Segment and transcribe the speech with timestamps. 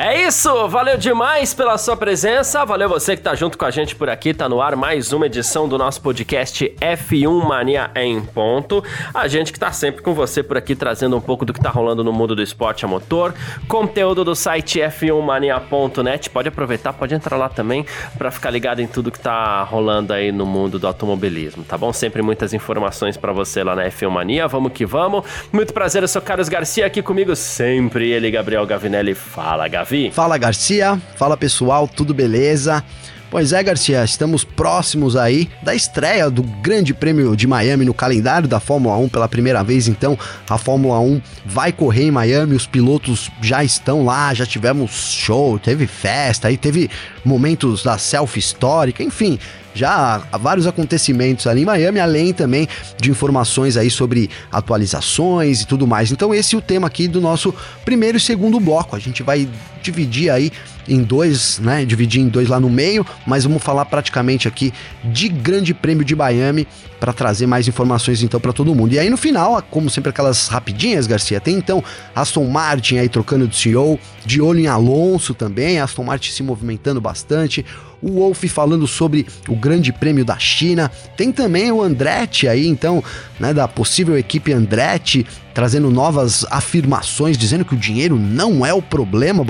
[0.00, 3.96] É isso, valeu demais pela sua presença, valeu você que tá junto com a gente
[3.96, 8.80] por aqui, tá no ar mais uma edição do nosso podcast F1 Mania em ponto.
[9.12, 11.68] A gente que tá sempre com você por aqui trazendo um pouco do que tá
[11.68, 13.34] rolando no mundo do esporte a motor,
[13.66, 17.84] conteúdo do site f1mania.net, pode aproveitar, pode entrar lá também
[18.16, 21.92] para ficar ligado em tudo que tá rolando aí no mundo do automobilismo, tá bom?
[21.92, 25.24] Sempre muitas informações para você lá na F1 Mania, vamos que vamos.
[25.52, 29.16] Muito prazer, eu sou Carlos Garcia aqui comigo sempre, ele Gabriel Gavinelli.
[29.16, 29.87] Fala, Gavinelli.
[29.88, 30.10] Davi.
[30.12, 32.84] Fala Garcia, fala pessoal, tudo beleza?
[33.30, 38.48] Pois é, Garcia, estamos próximos aí da estreia do Grande Prêmio de Miami no calendário
[38.48, 39.86] da Fórmula 1 pela primeira vez.
[39.86, 45.12] Então, a Fórmula 1 vai correr em Miami, os pilotos já estão lá, já tivemos
[45.12, 46.90] show, teve festa, aí teve
[47.22, 49.38] momentos da selfie histórica, enfim,
[49.78, 52.68] já há vários acontecimentos ali em Miami, além também
[53.00, 56.10] de informações aí sobre atualizações e tudo mais.
[56.10, 58.96] Então esse é o tema aqui do nosso primeiro e segundo bloco.
[58.96, 59.48] A gente vai
[59.82, 60.50] dividir aí
[60.88, 61.84] em dois, né?
[61.84, 64.72] Dividir em dois lá no meio, mas vamos falar praticamente aqui
[65.04, 66.66] de Grande Prêmio de Miami
[66.98, 68.94] para trazer mais informações então para todo mundo.
[68.94, 71.84] E aí no final, como sempre aquelas rapidinhas, Garcia, tem então
[72.14, 77.00] Aston Martin aí trocando de CEO, de olho em Alonso também, Aston Martin se movimentando
[77.00, 77.64] bastante,
[78.02, 83.02] o Wolf falando sobre o Grande Prêmio da China, tem também o Andretti aí então,
[83.38, 88.80] né, da possível equipe Andretti trazendo novas afirmações, dizendo que o dinheiro não é o
[88.80, 89.44] problema,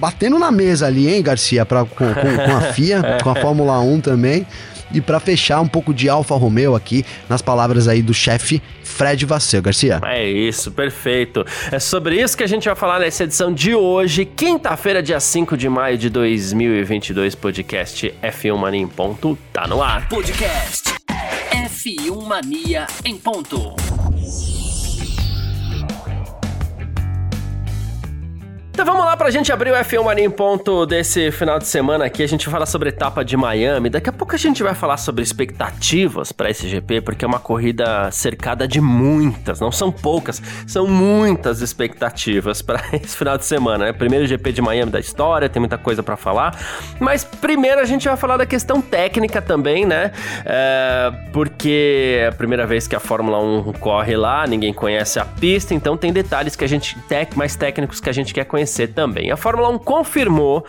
[0.00, 3.78] batendo na mesa ali, hein, Garcia, pra, com, com, com a FIA, com a Fórmula
[3.78, 4.46] 1 também.
[4.92, 9.24] E para fechar um pouco de Alfa Romeo aqui, nas palavras aí do chefe Fred
[9.24, 10.00] Vasseur, Garcia.
[10.04, 11.44] É isso, perfeito.
[11.70, 15.56] É sobre isso que a gente vai falar nessa edição de hoje, quinta-feira, dia 5
[15.56, 20.08] de maio de 2022, podcast F1 Mania em ponto, tá no ar.
[20.08, 20.90] Podcast
[21.52, 23.89] F1 Mania em ponto.
[28.80, 32.06] Então vamos lá pra gente abrir o F1 Mania em ponto desse final de semana
[32.06, 32.22] aqui.
[32.22, 33.90] A gente fala sobre etapa de Miami.
[33.90, 37.38] Daqui a pouco a gente vai falar sobre expectativas para esse GP, porque é uma
[37.38, 43.84] corrida cercada de muitas, não são poucas, são muitas expectativas para esse final de semana.
[43.84, 43.92] Né?
[43.92, 46.58] Primeiro GP de Miami da história, tem muita coisa para falar.
[46.98, 50.10] Mas primeiro a gente vai falar da questão técnica também, né?
[50.42, 55.24] É, porque é a primeira vez que a Fórmula 1 corre lá, ninguém conhece a
[55.24, 56.96] pista, então tem detalhes que a gente,
[57.36, 59.30] mais técnicos que a gente quer conhecer também.
[59.30, 60.64] A Fórmula 1 confirmou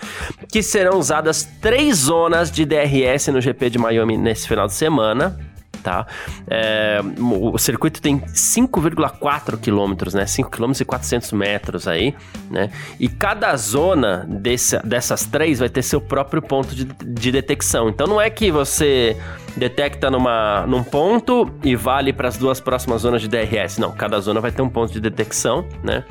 [0.47, 5.50] que serão usadas três zonas de DRS no GP de Miami nesse final de semana.
[5.83, 6.05] Tá?
[6.47, 10.25] É, o circuito tem 5,4 quilômetros, né?
[10.25, 12.15] 5 quilômetros e 400 metros aí,
[12.49, 12.69] né?
[12.99, 17.89] E cada zona desse, dessas três vai ter seu próprio ponto de, de detecção.
[17.89, 19.17] Então não é que você
[19.55, 23.77] detecta numa, num ponto e vale para as duas próximas zonas de DRS.
[23.77, 26.03] Não, cada zona vai ter um ponto de detecção, né?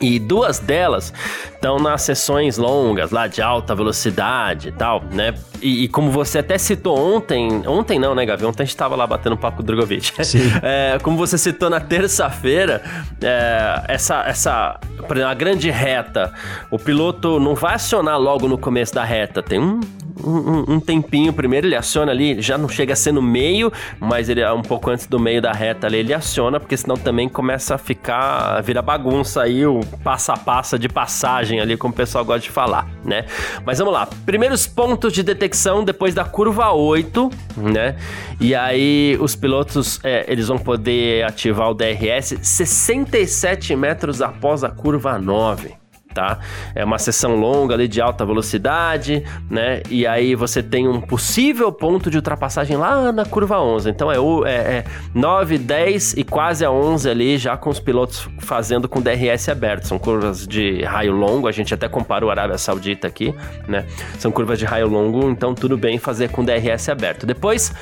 [0.00, 1.12] E duas delas
[1.52, 5.34] estão nas sessões longas, lá de alta velocidade e tal, né?
[5.60, 8.46] E, e, como você até citou ontem, ontem não, né, Gavi?
[8.46, 10.24] Ontem a gente estava lá batendo papo com o Drogovic.
[10.24, 10.40] Sim.
[10.62, 12.82] É, como você citou na terça-feira,
[13.22, 16.32] é, essa, essa, por exemplo, a grande reta,
[16.70, 19.80] o piloto não vai acionar logo no começo da reta, tem um
[20.24, 24.28] um, um, tempinho primeiro, ele aciona ali, já não chega a ser no meio, mas
[24.28, 27.28] ele é um pouco antes do meio da reta ali, ele aciona, porque senão também
[27.28, 31.96] começa a ficar, vira bagunça aí, o passo a passo de passagem ali, como o
[31.96, 33.24] pessoal gosta de falar, né?
[33.64, 37.96] Mas vamos lá, primeiros pontos de detecção depois da curva 8, né?
[38.40, 44.68] E aí os pilotos, é, eles vão poder ativar o DRS 67 metros após a
[44.68, 45.79] curva 9
[46.14, 46.38] tá?
[46.74, 49.82] É uma sessão longa ali de alta velocidade, né?
[49.88, 53.90] E aí você tem um possível ponto de ultrapassagem lá na curva 11.
[53.90, 54.16] Então é,
[54.46, 54.84] é, é
[55.14, 59.86] 9, 10 e quase a 11 ali, já com os pilotos fazendo com DRS aberto.
[59.86, 63.34] São curvas de raio longo, a gente até compara o Arábia Saudita aqui,
[63.68, 63.86] né?
[64.18, 67.26] São curvas de raio longo, então tudo bem fazer com DRS aberto.
[67.26, 67.72] Depois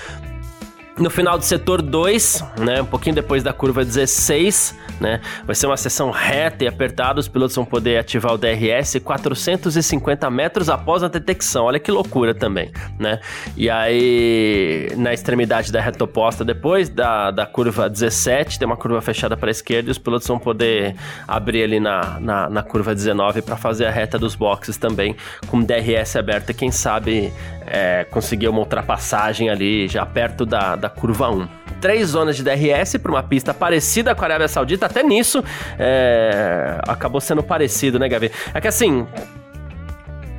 [0.99, 5.67] no final do setor 2, né, um pouquinho depois da curva 16, né, vai ser
[5.67, 11.03] uma sessão reta e apertada, os pilotos vão poder ativar o DRS 450 metros após
[11.03, 11.67] a detecção.
[11.67, 13.21] Olha que loucura também, né?
[13.57, 19.01] E aí, na extremidade da reta oposta, depois da, da curva 17, tem uma curva
[19.01, 20.97] fechada para a esquerda e os pilotos vão poder
[21.27, 25.17] abrir ali na, na, na curva 19 para fazer a reta dos boxes também,
[25.47, 26.51] com DRS aberto.
[26.51, 27.33] E quem sabe
[27.71, 28.07] é,
[28.49, 31.49] uma ultrapassagem ali já perto da, da curva 1
[31.81, 34.87] três zonas de DRS para uma pista parecida com a Arábia Saudita.
[34.87, 35.45] Até nisso
[35.79, 38.33] é, acabou sendo parecido, né, Gavi?
[38.53, 39.07] É que assim,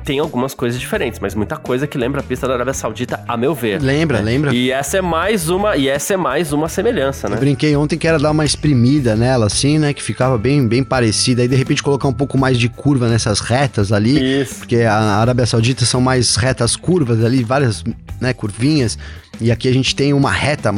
[0.04, 3.36] tem algumas coisas diferentes, mas muita coisa que lembra a pista da Arábia Saudita, a
[3.36, 3.80] meu ver.
[3.80, 4.24] Lembra, né?
[4.24, 4.54] lembra.
[4.54, 7.36] E essa é mais uma, e essa é mais uma semelhança, né?
[7.36, 9.92] Eu brinquei ontem que era dar uma espremida nela, assim, né?
[9.92, 11.42] Que ficava bem, bem parecida.
[11.42, 14.42] Aí de repente colocar um pouco mais de curva nessas retas ali.
[14.42, 14.58] Isso.
[14.58, 17.84] Porque a Arábia Saudita são mais retas curvas ali, várias,
[18.20, 18.98] né, curvinhas.
[19.40, 20.74] E aqui a gente tem uma reta,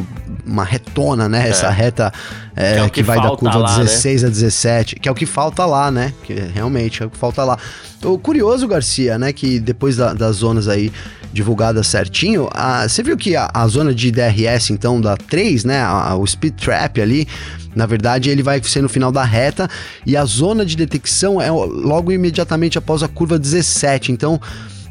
[0.47, 1.47] uma retona, né?
[1.47, 1.50] É.
[1.50, 2.12] Essa reta
[2.55, 4.29] é, que, é que, que vai da curva lá, 16 né?
[4.29, 6.12] a 17, que é o que falta lá, né?
[6.23, 7.59] Que realmente é o que falta lá.
[8.05, 9.32] O curioso, Garcia, né?
[9.32, 10.93] Que depois da, das zonas aí
[11.32, 15.82] divulgadas certinho, a, você viu que a, a, zona de DRS, então, da 3, né?
[15.82, 17.26] A, o Speed Trap ali,
[17.75, 19.69] na verdade, ele vai ser no final da reta
[20.06, 24.12] e a zona de detecção é logo imediatamente após a curva 17.
[24.12, 24.41] Então,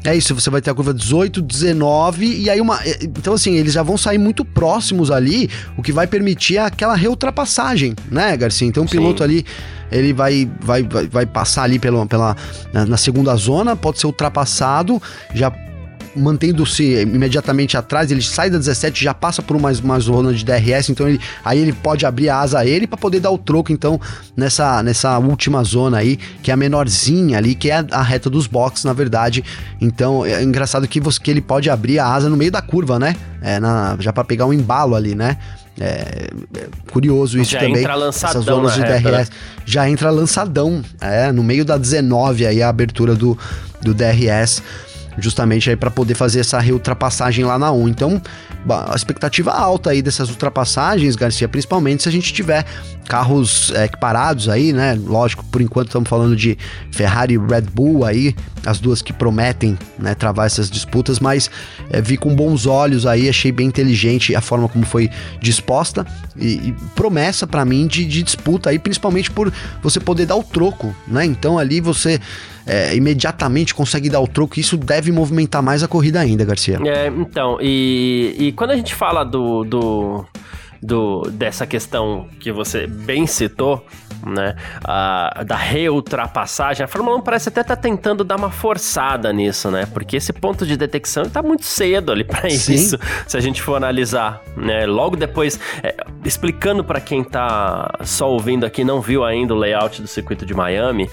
[0.04, 2.80] é isso, você vai ter a curva 18, 19 e aí uma.
[2.84, 6.94] É, então, assim, eles já vão sair muito próximos ali, o que vai permitir aquela
[6.94, 8.66] reultrapassagem, né, Garcia?
[8.66, 9.24] Então o piloto Sim.
[9.24, 9.46] ali
[9.90, 12.36] ele vai, vai, vai, vai passar ali pela, pela,
[12.72, 15.00] na, na, segunda zona, pode ser ultrapassado,
[15.34, 15.52] já
[16.14, 20.90] mantendo-se imediatamente atrás, ele sai da 17, já passa por uma, uma zona de DRS,
[20.90, 23.72] então ele, aí ele pode abrir a asa a ele para poder dar o troco,
[23.72, 24.00] então,
[24.36, 28.28] nessa, nessa última zona aí, que é a menorzinha ali, que é a, a reta
[28.28, 29.44] dos boxes, na verdade.
[29.80, 32.98] Então, é engraçado que, você, que ele pode abrir a asa no meio da curva,
[32.98, 33.16] né?
[33.40, 35.38] É, na, já para pegar um embalo ali, né?
[35.80, 37.78] É, é, curioso isso já também.
[37.78, 39.02] Entra lançadão essas zonas de DRS.
[39.04, 39.26] Né?
[39.64, 40.82] Já entra lançadão.
[41.00, 43.38] É, no meio da 19 aí a abertura do,
[43.80, 44.62] do DRS
[45.18, 47.88] justamente aí para poder fazer essa reultrapassagem lá na 1.
[47.88, 48.20] Então,
[48.68, 52.64] a expectativa alta aí dessas ultrapassagens, Garcia, principalmente se a gente tiver
[53.08, 54.98] carros é, equiparados aí, né?
[55.04, 56.56] Lógico, por enquanto estamos falando de
[56.90, 61.50] Ferrari e Red Bull aí, as duas que prometem né, travar essas disputas, mas
[61.90, 65.10] é, vi com bons olhos aí, achei bem inteligente a forma como foi
[65.40, 66.06] disposta
[66.36, 70.44] e, e promessa para mim de, de disputa aí, principalmente por você poder dar o
[70.44, 71.24] troco, né?
[71.24, 72.20] Então ali você
[72.66, 74.58] é, imediatamente consegue dar o troco.
[74.58, 76.78] Isso deve movimentar mais a corrida ainda, Garcia.
[76.84, 80.26] É, então, e, e quando a gente fala do, do,
[80.82, 83.84] do, dessa questão que você bem citou,
[84.24, 84.54] né,
[84.84, 89.70] a, da reultrapassagem, a Fórmula 1 parece até estar tá tentando dar uma forçada nisso,
[89.70, 93.62] né, porque esse ponto de detecção está muito cedo ali para isso, se a gente
[93.62, 99.24] for analisar, né, logo depois, é, explicando para quem está só ouvindo aqui, não viu
[99.24, 101.08] ainda o layout do circuito de Miami,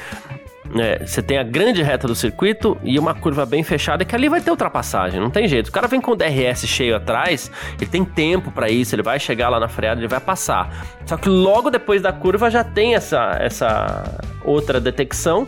[0.76, 4.30] é, você tem a grande reta do circuito e uma curva bem fechada que ali
[4.30, 5.70] vai ter ultrapassagem, não tem jeito.
[5.70, 9.20] O cara vem com o DRS cheio atrás, ele tem tempo para isso, ele vai
[9.20, 10.86] chegar lá na freada, ele vai passar.
[11.06, 15.48] Só que logo depois da curva já tem essa, essa outra detecção.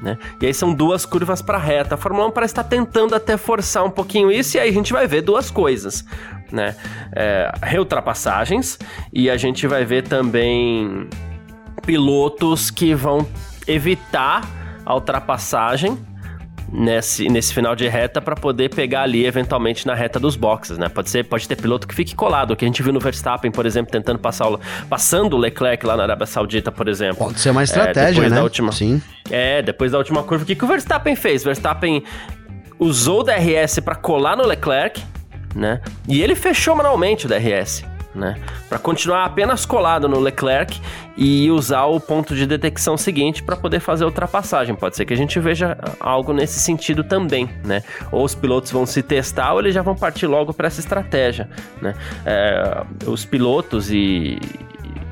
[0.00, 0.18] Né?
[0.40, 1.94] E aí são duas curvas para reta.
[1.94, 4.72] A Fórmula 1 parece estar tá tentando até forçar um pouquinho isso, e aí a
[4.72, 6.04] gente vai ver duas coisas,
[6.52, 6.76] né?
[7.14, 8.78] É, reultrapassagens,
[9.12, 11.08] e a gente vai ver também
[11.84, 13.26] pilotos que vão
[13.66, 14.48] evitar
[14.84, 15.98] a ultrapassagem
[16.72, 20.88] nesse, nesse final de reta para poder pegar ali eventualmente na reta dos boxes, né?
[20.88, 23.66] Pode ser, pode ter piloto que fique colado, que a gente viu no Verstappen, por
[23.66, 27.26] exemplo, tentando passar o, passando o Leclerc lá na Arábia Saudita, por exemplo.
[27.26, 28.36] Pode ser uma estratégia, é, né?
[28.36, 29.00] Da última, Sim.
[29.30, 31.42] É, depois da última curva, o que, que o Verstappen fez?
[31.42, 32.02] Verstappen
[32.78, 35.02] usou o DRS para colar no Leclerc,
[35.54, 35.80] né?
[36.08, 37.84] E ele fechou manualmente o DRS
[38.16, 38.36] né?
[38.68, 40.80] Para continuar apenas colado no Leclerc
[41.16, 44.74] e usar o ponto de detecção seguinte para poder fazer a ultrapassagem.
[44.74, 47.82] Pode ser que a gente veja algo nesse sentido também, né?
[48.10, 51.48] Ou os pilotos vão se testar ou eles já vão partir logo para essa estratégia,
[51.80, 51.94] né?
[52.24, 54.38] É, os pilotos e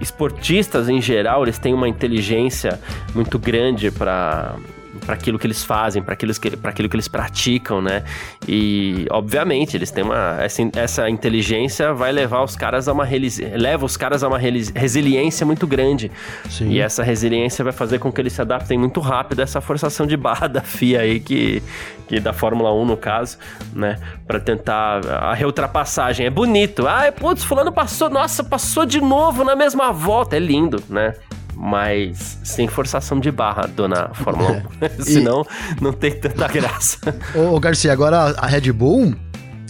[0.00, 2.80] esportistas em geral, eles têm uma inteligência
[3.14, 4.56] muito grande para
[5.04, 8.04] para aquilo que eles fazem, para aquilo, que, aquilo que eles praticam, né?
[8.48, 10.38] E, obviamente, eles têm uma.
[10.42, 13.06] Essa, essa inteligência vai levar os caras a uma.
[13.54, 16.10] leva os caras a uma resiliência muito grande.
[16.48, 16.70] Sim.
[16.70, 20.06] E essa resiliência vai fazer com que eles se adaptem muito rápido a essa forçação
[20.06, 21.62] de barra da FIA aí, que,
[22.08, 23.38] que da Fórmula 1 no caso,
[23.72, 23.98] né?
[24.26, 26.26] Para tentar a reultrapassagem.
[26.26, 26.86] É bonito.
[26.86, 30.36] Ah, putz, fulano passou, nossa, passou de novo na mesma volta.
[30.36, 31.14] É lindo, né?
[31.56, 34.84] Mas sem forçação de barra, dona Fórmula 1.
[34.84, 34.88] É.
[35.02, 35.46] Senão,
[35.76, 35.82] e...
[35.82, 36.98] não tem tanta graça.
[37.34, 39.14] Ô, Garcia, agora a Red Bull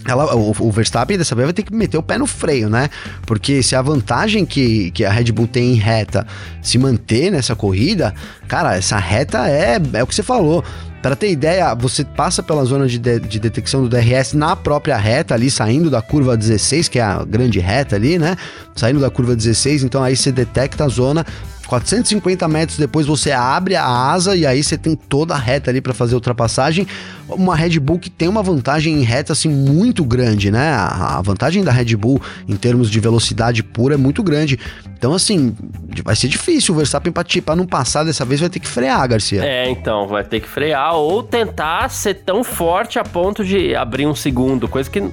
[0.07, 2.89] ela, o, o, Verstappen dessa vez vai ter que meter o pé no freio, né?
[3.25, 6.27] Porque se a vantagem que, que a Red Bull tem em reta
[6.61, 8.13] se manter nessa corrida,
[8.47, 10.63] cara, essa reta é, é o que você falou.
[11.01, 14.97] Para ter ideia, você passa pela zona de, de, de, detecção do DRS na própria
[14.97, 18.35] reta ali, saindo da curva 16, que é a grande reta ali, né?
[18.75, 21.23] Saindo da curva 16, então aí você detecta a zona
[21.65, 25.81] 450 metros depois você abre a asa e aí você tem toda a reta ali
[25.81, 26.87] para fazer a ultrapassagem.
[27.27, 30.71] Uma Red Bull que tem uma vantagem em reta assim muito grande, né?
[30.71, 34.59] A vantagem da Red Bull em termos de velocidade pura é muito grande.
[34.97, 35.55] Então, assim,
[36.03, 39.43] vai ser difícil o Verstappen para não passar dessa vez, vai ter que frear, Garcia.
[39.43, 44.07] É, então, vai ter que frear ou tentar ser tão forte a ponto de abrir
[44.07, 45.03] um segundo, coisa que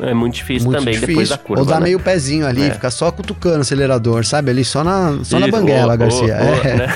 [0.00, 1.14] é muito difícil muito também difícil.
[1.14, 1.62] depois da curva.
[1.62, 1.84] Ou dar né?
[1.84, 2.70] meio pezinho ali, é.
[2.70, 4.50] ficar só cutucando o acelerador, sabe?
[4.50, 6.34] Ali só na, só Isso, na banguela, Garcia.
[6.34, 6.76] é.
[6.76, 6.88] Né?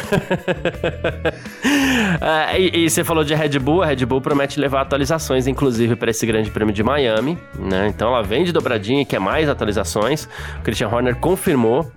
[2.52, 5.96] é, e, e, você falou de Red Bull, a Red Bull promete levar atualizações, inclusive,
[5.96, 7.88] para esse grande prêmio de Miami, né?
[7.88, 10.28] Então ela vem de dobradinha e quer mais atualizações.
[10.58, 11.90] O Christian Horner confirmou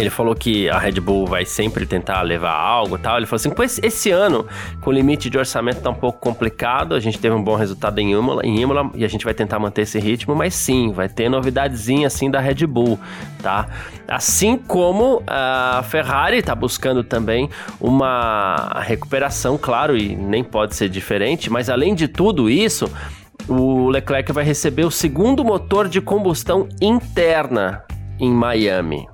[0.00, 3.16] ele falou que a Red Bull vai sempre tentar levar algo e tal.
[3.16, 4.46] Ele falou assim: pois esse ano,
[4.80, 7.98] com o limite de orçamento tá um pouco complicado, a gente teve um bom resultado
[7.98, 11.08] em Imola, em Imola e a gente vai tentar manter esse ritmo, mas sim, vai
[11.08, 12.98] ter novidadezinha assim da Red Bull,
[13.42, 13.66] tá?
[14.06, 17.50] Assim como a Ferrari tá buscando também
[17.80, 22.90] uma recuperação, claro, e nem pode ser diferente, mas além de tudo isso,
[23.48, 27.82] o Leclerc vai receber o segundo motor de combustão interna
[28.20, 29.08] em Miami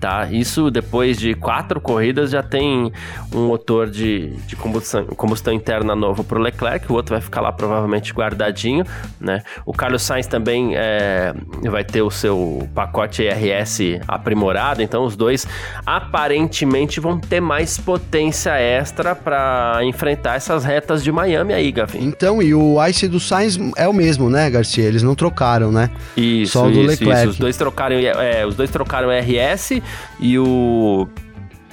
[0.00, 0.28] tá?
[0.30, 2.90] Isso depois de quatro corridas já tem
[3.32, 7.42] um motor de, de combustão, combustão interna novo para o Leclerc, o outro vai ficar
[7.42, 8.84] lá provavelmente guardadinho,
[9.20, 9.42] né?
[9.66, 15.46] O Carlos Sainz também é, vai ter o seu pacote ERS aprimorado, então os dois
[15.84, 21.98] aparentemente vão ter mais potência extra para enfrentar essas retas de Miami aí, Gavi.
[22.00, 24.84] Então, e o ICE do Sainz é o mesmo, né, Garcia?
[24.84, 25.90] Eles não trocaram, né?
[26.16, 27.22] Isso, Só o do isso, Leclerc.
[27.22, 27.30] Isso.
[27.30, 29.82] Os dois trocaram, é, os dois trocaram RS
[30.18, 31.08] e o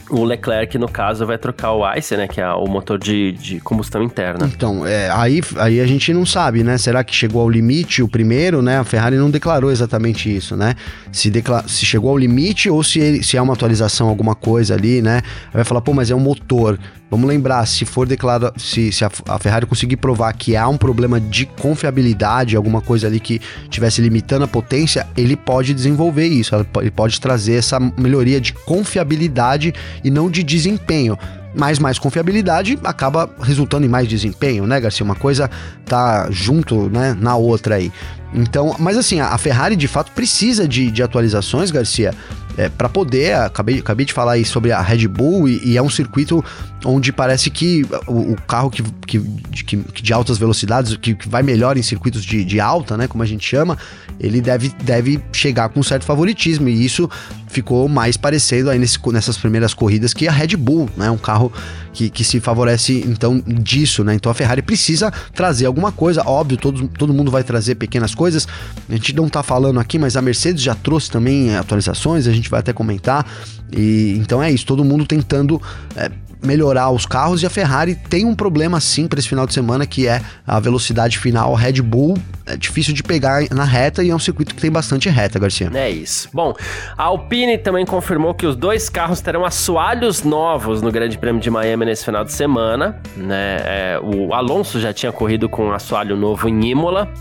[0.10, 2.28] o Leclerc, no caso, vai trocar o ICE, né?
[2.28, 4.50] Que é o motor de, de combustão interna.
[4.54, 6.78] Então, é, aí, aí a gente não sabe, né?
[6.78, 8.80] Será que chegou ao limite o primeiro, né?
[8.80, 10.76] A Ferrari não declarou exatamente isso, né?
[11.12, 11.32] Se,
[11.68, 15.22] se chegou ao limite ou se, se é uma atualização, alguma coisa ali, né?
[15.54, 16.80] Vai falar, pô, mas é um motor.
[17.10, 20.78] Vamos lembrar, se for declarado, se, se a, a, Ferrari conseguir provar que há um
[20.78, 26.54] problema de confiabilidade, alguma coisa ali que estivesse limitando a potência, ele pode desenvolver isso,
[26.82, 29.74] ele pode trazer essa melhoria de confiabilidade
[30.04, 31.18] e não de desempenho.
[31.56, 35.04] Mas mais confiabilidade acaba resultando em mais desempenho, né, Garcia?
[35.04, 35.50] Uma coisa
[35.86, 37.92] tá junto, né, na outra aí.
[38.34, 42.14] Então, mas assim, a Ferrari de fato precisa de, de atualizações, Garcia,
[42.58, 43.36] é, para poder.
[43.36, 46.44] Acabei, acabei de falar aí sobre a Red Bull e, e é um circuito
[46.84, 49.20] onde parece que o, o carro que, que,
[49.64, 53.24] que, de altas velocidades, que, que vai melhor em circuitos de, de, alta, né, como
[53.24, 53.78] a gente chama,
[54.20, 57.10] ele deve, deve chegar com um certo favoritismo e isso
[57.48, 61.52] ficou mais parecendo aí nesse, nessas primeiras corridas que a Red Bull, né, um carro
[61.98, 64.14] que, que se favorece então disso, né?
[64.14, 68.48] Então a Ferrari precisa trazer alguma coisa, óbvio, todo, todo mundo vai trazer pequenas coisas.
[68.88, 72.47] A gente não tá falando aqui, mas a Mercedes já trouxe também atualizações, a gente
[72.50, 73.26] vai até comentar.
[73.72, 75.62] E então é isso, todo mundo tentando
[75.96, 76.10] é,
[76.44, 79.86] melhorar os carros e a Ferrari tem um problema sim para esse final de semana
[79.86, 81.54] que é a velocidade final.
[81.54, 85.10] Red Bull é difícil de pegar na reta e é um circuito que tem bastante
[85.10, 85.70] reta, Garcia.
[85.74, 86.30] É isso.
[86.34, 86.54] Bom,
[86.98, 91.50] a Alpine também confirmou que os dois carros terão assoalhos novos no Grande Prêmio de
[91.50, 93.00] Miami nesse final de semana.
[93.16, 93.58] Né?
[93.62, 97.12] É, o Alonso já tinha corrido com um assoalho novo em Imola,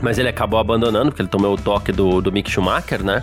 [0.00, 3.22] mas ele acabou abandonando porque ele tomou o toque do, do Mick Schumacher, né?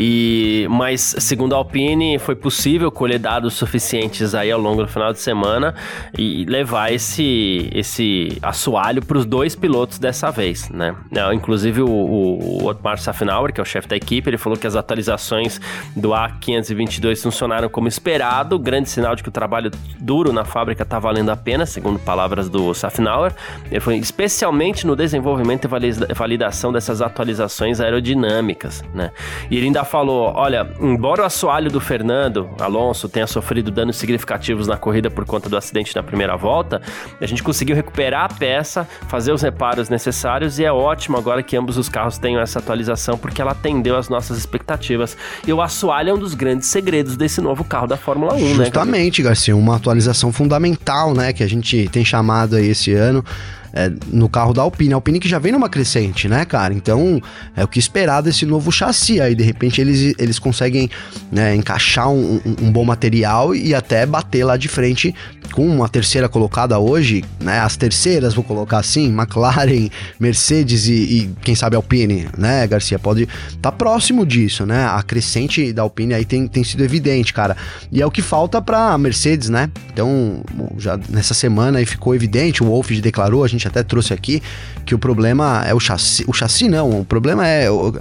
[0.00, 5.12] E, mas, segundo a Alpine, foi possível colher dados suficientes aí ao longo do final
[5.12, 5.74] de semana
[6.16, 10.94] e levar esse, esse assoalho para os dois pilotos dessa vez, né?
[11.12, 14.56] É, inclusive, o, o, o Otmar Safnauer, que é o chefe da equipe, ele falou
[14.56, 15.60] que as atualizações
[15.96, 21.00] do A522 funcionaram como esperado, grande sinal de que o trabalho duro na fábrica está
[21.00, 23.34] valendo a pena, segundo palavras do Safnauer.
[23.68, 29.10] Ele foi especialmente no desenvolvimento e validação dessas atualizações aerodinâmicas, né?
[29.50, 34.66] E ele ainda falou: olha, embora o assoalho do Fernando Alonso tenha sofrido danos significativos
[34.66, 36.80] na corrida por conta do acidente na primeira volta,
[37.20, 41.56] a gente conseguiu recuperar a peça, fazer os reparos necessários e é ótimo agora que
[41.56, 45.16] ambos os carros tenham essa atualização porque ela atendeu às nossas expectativas.
[45.46, 48.58] E o assoalho é um dos grandes segredos desse novo carro da Fórmula 1, Justamente,
[48.58, 48.64] né?
[48.66, 53.24] Justamente, Garcia, uma atualização fundamental, né, que a gente tem chamado aí esse ano
[53.72, 54.92] é, no carro da Alpine.
[54.92, 56.72] A Alpine que já vem numa crescente, né, cara?
[56.74, 57.20] Então
[57.56, 59.20] é o que esperar desse novo chassi.
[59.20, 60.90] Aí de repente eles, eles conseguem
[61.30, 65.14] né, encaixar um, um, um, bom material e até bater lá de frente
[65.52, 67.58] com uma terceira colocada hoje, né?
[67.60, 69.88] As terceiras, vou colocar assim, McLaren,
[70.20, 72.98] Mercedes e, e quem sabe Alpine, né, Garcia?
[72.98, 74.86] Pode estar tá próximo disso, né?
[74.86, 77.56] A crescente da Alpine aí tem, tem sido evidente, cara.
[77.90, 79.70] E é o que falta pra Mercedes, né?
[79.92, 80.42] Então,
[80.76, 84.42] já nessa semana aí ficou evidente, o Wolff declarou, a gente até trouxe aqui,
[84.84, 86.24] que o problema é o chassi.
[86.26, 87.94] O chassi não, o problema é o,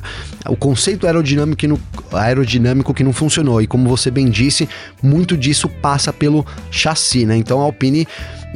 [0.47, 1.79] o conceito aerodinâmico no,
[2.13, 3.61] aerodinâmico que não funcionou.
[3.61, 4.67] E como você bem disse,
[5.01, 7.35] muito disso passa pelo chassi, né?
[7.37, 8.07] Então a Alpine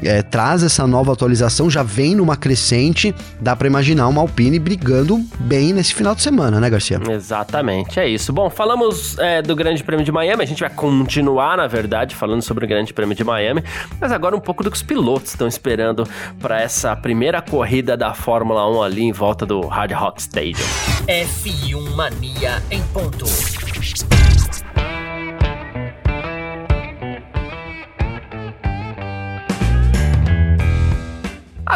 [0.04, 5.20] é, traz essa nova atualização, já vem numa crescente, dá para imaginar uma Alpine brigando
[5.40, 7.00] bem nesse final de semana, né, Garcia?
[7.10, 8.34] Exatamente, é isso.
[8.34, 12.42] Bom, falamos é, do Grande Prêmio de Miami, a gente vai continuar, na verdade, falando
[12.42, 13.64] sobre o Grande Prêmio de Miami,
[14.00, 16.08] mas agora um pouco do que os pilotos estão esperando
[16.40, 20.66] para essa primeira corrida da Fórmula 1 ali em volta do Hard Rock Stadium.
[21.08, 23.26] F1 Mania em ponto.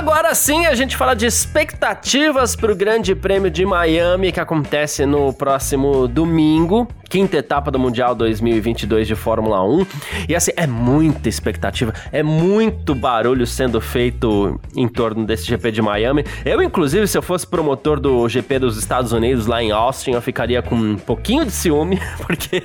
[0.06, 5.04] Agora sim, a gente fala de expectativas para o Grande Prêmio de Miami, que acontece
[5.04, 9.88] no próximo domingo, quinta etapa do Mundial 2022 de Fórmula 1.
[10.30, 15.82] E assim, é muita expectativa, é muito barulho sendo feito em torno desse GP de
[15.82, 16.24] Miami.
[16.46, 20.22] Eu, inclusive, se eu fosse promotor do GP dos Estados Unidos lá em Austin, eu
[20.22, 22.62] ficaria com um pouquinho de ciúme, porque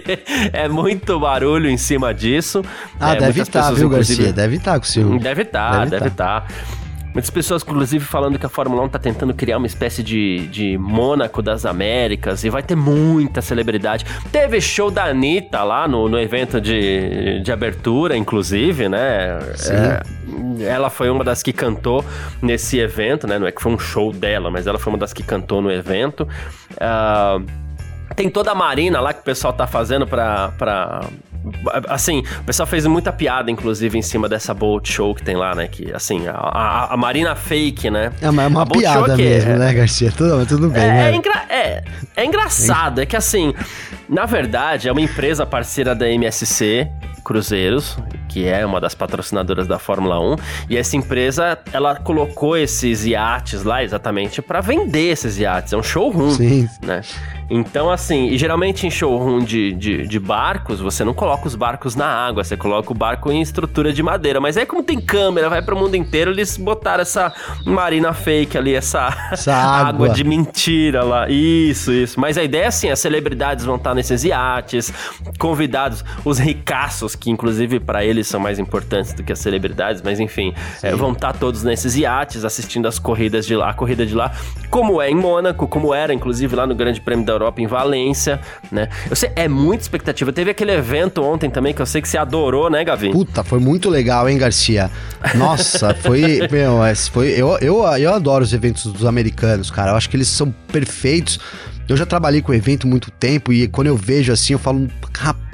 [0.53, 2.63] é muito barulho em cima disso.
[3.01, 4.31] Ah, é, deve estar, tá, viu, Garcia?
[4.31, 5.19] Deve estar tá com ciúme.
[5.19, 6.47] Deve estar, tá, deve estar.
[7.13, 10.79] Muitas pessoas, inclusive, falando que a Fórmula 1 tá tentando criar uma espécie de, de
[10.79, 14.05] Mônaco das Américas e vai ter muita celebridade.
[14.31, 19.41] Teve show da Anitta lá no, no evento de, de abertura, inclusive, né?
[19.57, 19.73] Sim.
[19.75, 20.03] É,
[20.65, 22.05] ela foi uma das que cantou
[22.41, 23.39] nesse evento, né?
[23.39, 25.71] Não é que foi um show dela, mas ela foi uma das que cantou no
[25.71, 26.29] evento.
[26.73, 27.45] Uh,
[28.15, 31.01] tem toda a marina lá que o pessoal tá fazendo pra, pra
[31.89, 35.55] Assim, o pessoal fez muita piada, inclusive, em cima dessa Bolt Show que tem lá,
[35.55, 35.69] né?
[35.69, 38.13] Que, assim, a, a, a Marina Fake, né?
[38.21, 40.13] É uma, é uma piada mesmo, é, né, Garcia?
[40.13, 41.11] Tudo, tudo bem, é, né?
[41.11, 41.85] É, engra, é,
[42.17, 43.55] é engraçado, é que, assim,
[44.09, 46.89] na verdade, é uma empresa parceira da MSC,
[47.25, 47.97] Cruzeiros,
[48.29, 50.37] que é uma das patrocinadoras da Fórmula 1,
[50.71, 55.83] e essa empresa, ela colocou esses iates lá exatamente para vender esses iates, é um
[55.83, 56.69] showroom, Sim.
[56.83, 57.03] né?
[57.51, 61.97] Então, assim, e geralmente em showroom de, de, de, barcos, você não coloca os barcos
[61.97, 64.41] na água, você coloca o barco em estrutura de madeira.
[64.41, 67.33] Mas aí, como tem câmera, vai para o mundo inteiro, eles botaram essa
[67.67, 69.89] marina fake ali, essa, essa água.
[69.89, 70.09] água.
[70.11, 71.29] de mentira lá.
[71.29, 72.21] Isso, isso.
[72.21, 74.93] Mas a ideia é assim: as celebridades vão estar nesses iates,
[75.37, 80.21] convidados, os ricaços, que inclusive para eles são mais importantes do que as celebridades, mas
[80.21, 84.15] enfim, é, vão estar todos nesses iates assistindo as corridas de lá, a corrida de
[84.15, 84.33] lá,
[84.69, 88.41] como é em Mônaco, como era inclusive lá no Grande Prêmio da Europa em Valência,
[88.71, 88.89] né?
[89.09, 90.33] Eu sei, é muita expectativa.
[90.33, 93.11] Teve aquele evento ontem também que eu sei que você adorou, né, Gavi?
[93.11, 94.91] Puta, foi muito legal, hein, Garcia?
[95.35, 96.79] Nossa, foi, meu,
[97.11, 99.93] foi eu, eu, eu adoro os eventos dos americanos, cara.
[99.93, 101.39] Eu acho que eles são perfeitos.
[101.89, 105.50] Eu já trabalhei com evento muito tempo e quando eu vejo assim, eu falo, rapaz,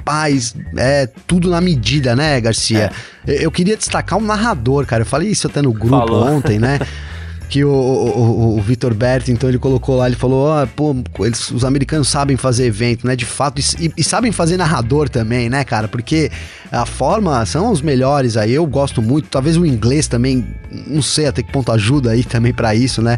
[0.75, 2.91] é tudo na medida, né, Garcia?
[3.27, 3.45] É.
[3.45, 5.01] Eu queria destacar um narrador, cara.
[5.01, 6.25] Eu falei isso até no grupo Falou.
[6.25, 6.79] ontem, né?
[7.49, 11.49] que o, o, o Vitor Berti, então ele colocou lá, ele falou, ah, pô, eles,
[11.51, 15.63] os americanos sabem fazer evento, né, de fato, e, e, sabem fazer narrador também, né,
[15.63, 16.29] cara, porque
[16.71, 20.45] a forma são os melhores aí, eu gosto muito, talvez o inglês também,
[20.87, 23.17] não sei até que ponto ajuda aí também para isso, né,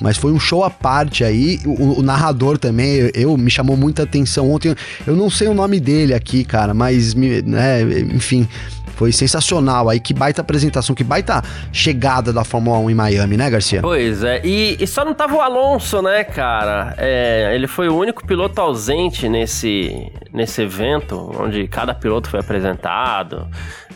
[0.00, 3.76] mas foi um show à parte aí, o, o narrador também, eu, eu, me chamou
[3.76, 4.74] muita atenção ontem,
[5.06, 7.82] eu não sei o nome dele aqui, cara, mas, né,
[8.14, 8.48] enfim,
[8.96, 13.50] foi sensacional aí, que baita apresentação, que baita chegada da Fórmula 1 em Miami, né,
[13.50, 13.82] Garcia?
[13.82, 16.94] Pois é, e, e só não tava o Alonso, né, cara?
[16.96, 23.46] É, ele foi o único piloto ausente nesse, nesse evento, onde cada piloto foi apresentado.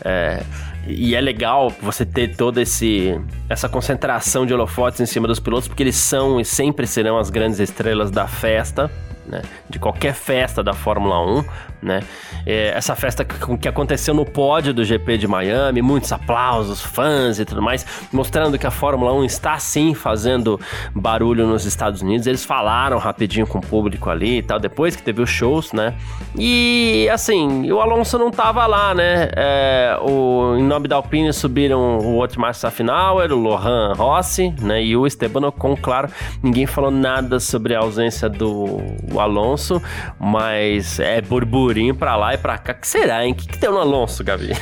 [0.05, 0.43] É,
[0.87, 5.67] e é legal você ter toda esse, essa concentração de holofotes em cima dos pilotos,
[5.67, 8.89] porque eles são e sempre serão as grandes estrelas da festa
[9.31, 9.41] né?
[9.69, 11.45] De qualquer festa da Fórmula 1,
[11.81, 12.01] né?
[12.45, 17.45] É, essa festa que, aconteceu no pódio do GP de Miami, muitos aplausos, fãs e
[17.45, 20.59] tudo mais, mostrando que a Fórmula 1 está sim fazendo
[20.93, 22.27] barulho nos Estados Unidos.
[22.27, 25.95] Eles falaram rapidinho com o público ali e tal, depois que teve os shows, né?
[26.37, 29.29] E assim, o Alonso não tava lá, né?
[29.35, 34.83] É, o, em nome da Alpine subiram o Otmar Safnauer, o Lohan Rossi, né?
[34.83, 36.09] E o Esteban Ocon, claro,
[36.43, 38.81] ninguém falou nada sobre a ausência do
[39.21, 39.81] Alonso,
[40.19, 42.73] mas é burburinho pra lá e pra cá.
[42.73, 43.33] que será, hein?
[43.33, 44.51] O que, que tem no Alonso, Gabi?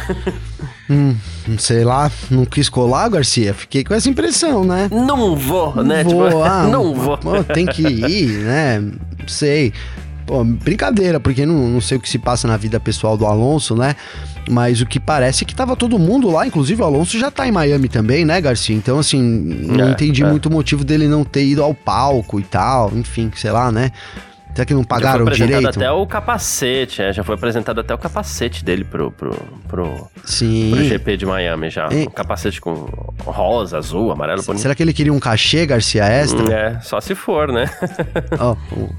[0.92, 1.16] Hum,
[1.60, 3.54] sei lá, não quis colar, Garcia?
[3.54, 4.90] Fiquei com essa impressão, né?
[4.92, 6.04] Não vou, não né?
[6.04, 7.16] Vou, tipo, ah, não vou.
[7.16, 8.84] Pô, tem que ir, né?
[9.28, 9.72] Sei.
[10.26, 13.76] Pô, brincadeira, porque não, não sei o que se passa na vida pessoal do Alonso,
[13.76, 13.96] né?
[14.50, 17.48] Mas o que parece é que tava todo mundo lá, inclusive o Alonso já tá
[17.48, 18.76] em Miami também, né, Garcia?
[18.76, 20.28] Então, assim, não é, entendi é.
[20.28, 23.92] muito o motivo dele não ter ido ao palco e tal, enfim, sei lá, né?
[24.54, 25.68] Será que não pagaram já foi direito?
[25.70, 29.34] até o capacete, é, já foi apresentado até o capacete dele pro, pro,
[29.68, 30.72] pro, Sim.
[30.74, 31.88] pro GP de Miami já.
[31.92, 32.08] E...
[32.08, 32.74] Um capacete com
[33.26, 34.62] rosa, azul, amarelo, bonito.
[34.62, 36.54] Será que ele queria um cachê, Garcia, extra?
[36.54, 37.70] É, só se for, né?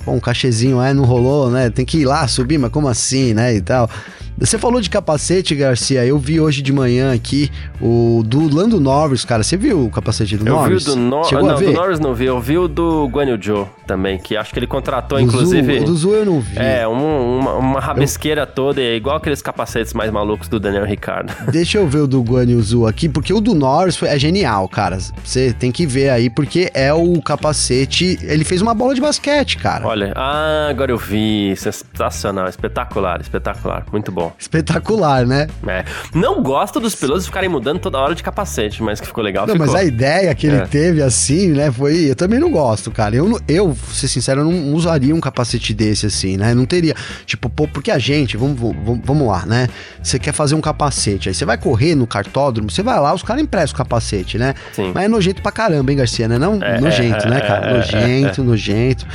[0.06, 1.68] Oh, um cachezinho, é, não rolou, né?
[1.70, 3.54] Tem que ir lá subir, mas como assim, né?
[3.54, 3.88] E tal.
[4.38, 6.04] Você falou de capacete, Garcia.
[6.04, 9.42] Eu vi hoje de manhã aqui o do Lando Norris, cara.
[9.42, 10.86] Você viu o capacete do eu Norris?
[10.86, 11.32] Eu vi o do Norris.
[11.32, 12.24] Não, do Norris não vi.
[12.24, 15.80] Eu vi o do Guan Joe também, que acho que ele contratou, do inclusive.
[15.80, 16.58] O do Zu eu não vi.
[16.58, 18.46] É, um, uma, uma rabisqueira eu...
[18.46, 21.32] toda, é igual aqueles capacetes mais malucos do Daniel Ricardo.
[21.50, 24.98] Deixa eu ver o do Guan Zu aqui, porque o do Norris é genial, cara.
[25.24, 28.18] Você tem que ver aí, porque é o capacete.
[28.22, 29.86] Ele fez uma bola de basquete, cara.
[29.86, 31.54] Olha, ah, agora eu vi.
[31.56, 33.84] Sensacional, espetacular, espetacular.
[33.92, 34.19] Muito bom.
[34.38, 35.46] Espetacular, né?
[35.66, 35.84] É.
[36.14, 39.46] Não gosto dos pilotos ficarem mudando toda hora de capacete, mas que ficou legal.
[39.46, 39.66] Não, ficou.
[39.66, 40.66] mas a ideia que ele é.
[40.66, 42.10] teve assim, né, foi.
[42.10, 43.14] Eu também não gosto, cara.
[43.14, 46.54] Eu, eu ser sincero, eu não usaria um capacete desse assim, né?
[46.54, 46.94] Não teria.
[47.26, 49.68] Tipo, pô, porque a gente, vamos, vamos, vamos lá, né?
[50.02, 53.22] Você quer fazer um capacete, aí você vai correr no cartódromo, você vai lá, os
[53.22, 54.54] caras emprestam o capacete, né?
[54.72, 54.92] Sim.
[54.94, 56.38] Mas é nojento pra caramba, hein, Garcia, né?
[56.38, 57.74] Não, é, nojento, né, cara?
[57.74, 59.06] nojento, nojento.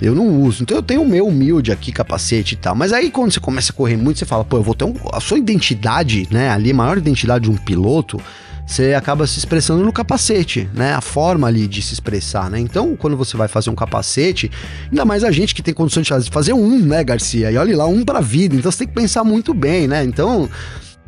[0.00, 0.62] Eu não uso.
[0.62, 2.74] Então eu tenho o meu humilde aqui, capacete e tal.
[2.74, 4.94] Mas aí quando você começa a correr muito, você fala, pô, eu vou ter um,
[5.12, 6.50] a sua identidade, né?
[6.50, 8.20] Ali, a maior identidade de um piloto
[8.66, 10.94] você acaba se expressando no capacete, né?
[10.94, 12.58] A forma ali de se expressar, né?
[12.58, 14.50] Então, quando você vai fazer um capacete,
[14.90, 17.50] ainda mais a gente que tem condições de fazer um, né, Garcia?
[17.50, 18.56] E olha lá, um pra vida.
[18.56, 20.02] Então você tem que pensar muito bem, né?
[20.02, 20.48] Então,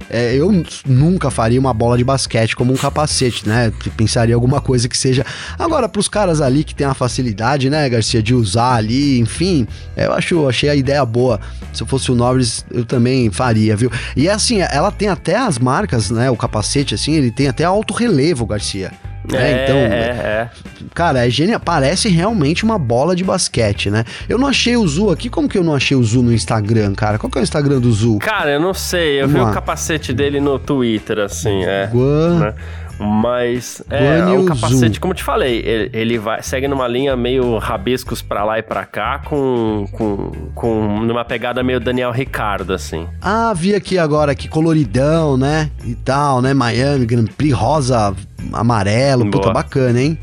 [0.09, 0.51] é, eu
[0.87, 3.73] nunca faria uma bola de basquete como um capacete, né?
[3.97, 5.25] Pensaria alguma coisa que seja.
[5.59, 10.13] Agora, pros caras ali que tem a facilidade, né, Garcia, de usar ali, enfim, eu
[10.13, 11.41] acho, achei a ideia boa.
[11.73, 13.91] Se eu fosse o Norris, eu também faria, viu?
[14.17, 16.31] E é assim, ela tem até as marcas, né?
[16.31, 18.93] O capacete, assim, ele tem até alto relevo, Garcia.
[19.33, 20.49] É, é, então, é, é.
[20.95, 21.61] cara, é genial.
[21.61, 24.05] Parece realmente uma bola de basquete, né?
[24.29, 25.29] Eu não achei o Zu aqui.
[25.29, 27.19] Como que eu não achei o Zu no Instagram, cara?
[27.19, 28.19] Qual que é o Instagram do Zu?
[28.19, 29.21] Cara, eu não sei.
[29.21, 29.51] Eu Vamos vi lá.
[29.51, 31.91] o capacete dele no Twitter, assim, é.
[31.93, 32.55] Né?
[32.99, 37.59] Mas é o capacete, como eu te falei, ele, ele, vai, segue numa linha meio
[37.59, 43.07] rabiscos pra lá e pra cá, com, com, com numa pegada meio Daniel Ricardo, assim.
[43.21, 45.71] Ah, vi aqui agora, que coloridão, né?
[45.85, 46.55] E tal, né?
[46.55, 48.15] Miami, Grand Prix, rosa,
[48.53, 49.31] amarelo, Boa.
[49.31, 50.19] puta bacana, hein?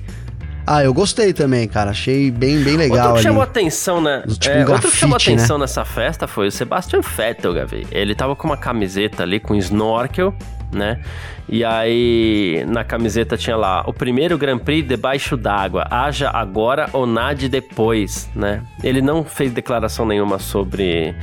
[0.66, 1.92] Ah, eu gostei também, cara.
[1.92, 3.08] Achei bem, bem legal.
[3.08, 4.24] Outro que chamou atenção, né?
[4.40, 5.24] Tipo é, um outro que chamou né?
[5.24, 7.86] atenção nessa festa foi o Sebastian Vettel, Gavi.
[7.92, 10.34] Ele tava com uma camiseta ali com snorkel,
[10.74, 11.00] né?
[11.48, 17.06] E aí na camiseta tinha lá o primeiro Grand Prix debaixo d'água, haja agora ou
[17.06, 18.62] nade depois, né?
[18.84, 21.16] Ele não fez declaração nenhuma sobre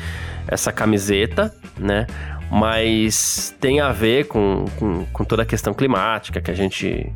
[0.46, 2.06] essa camiseta, né?
[2.50, 7.12] Mas tem a ver com, com, com toda a questão climática que a gente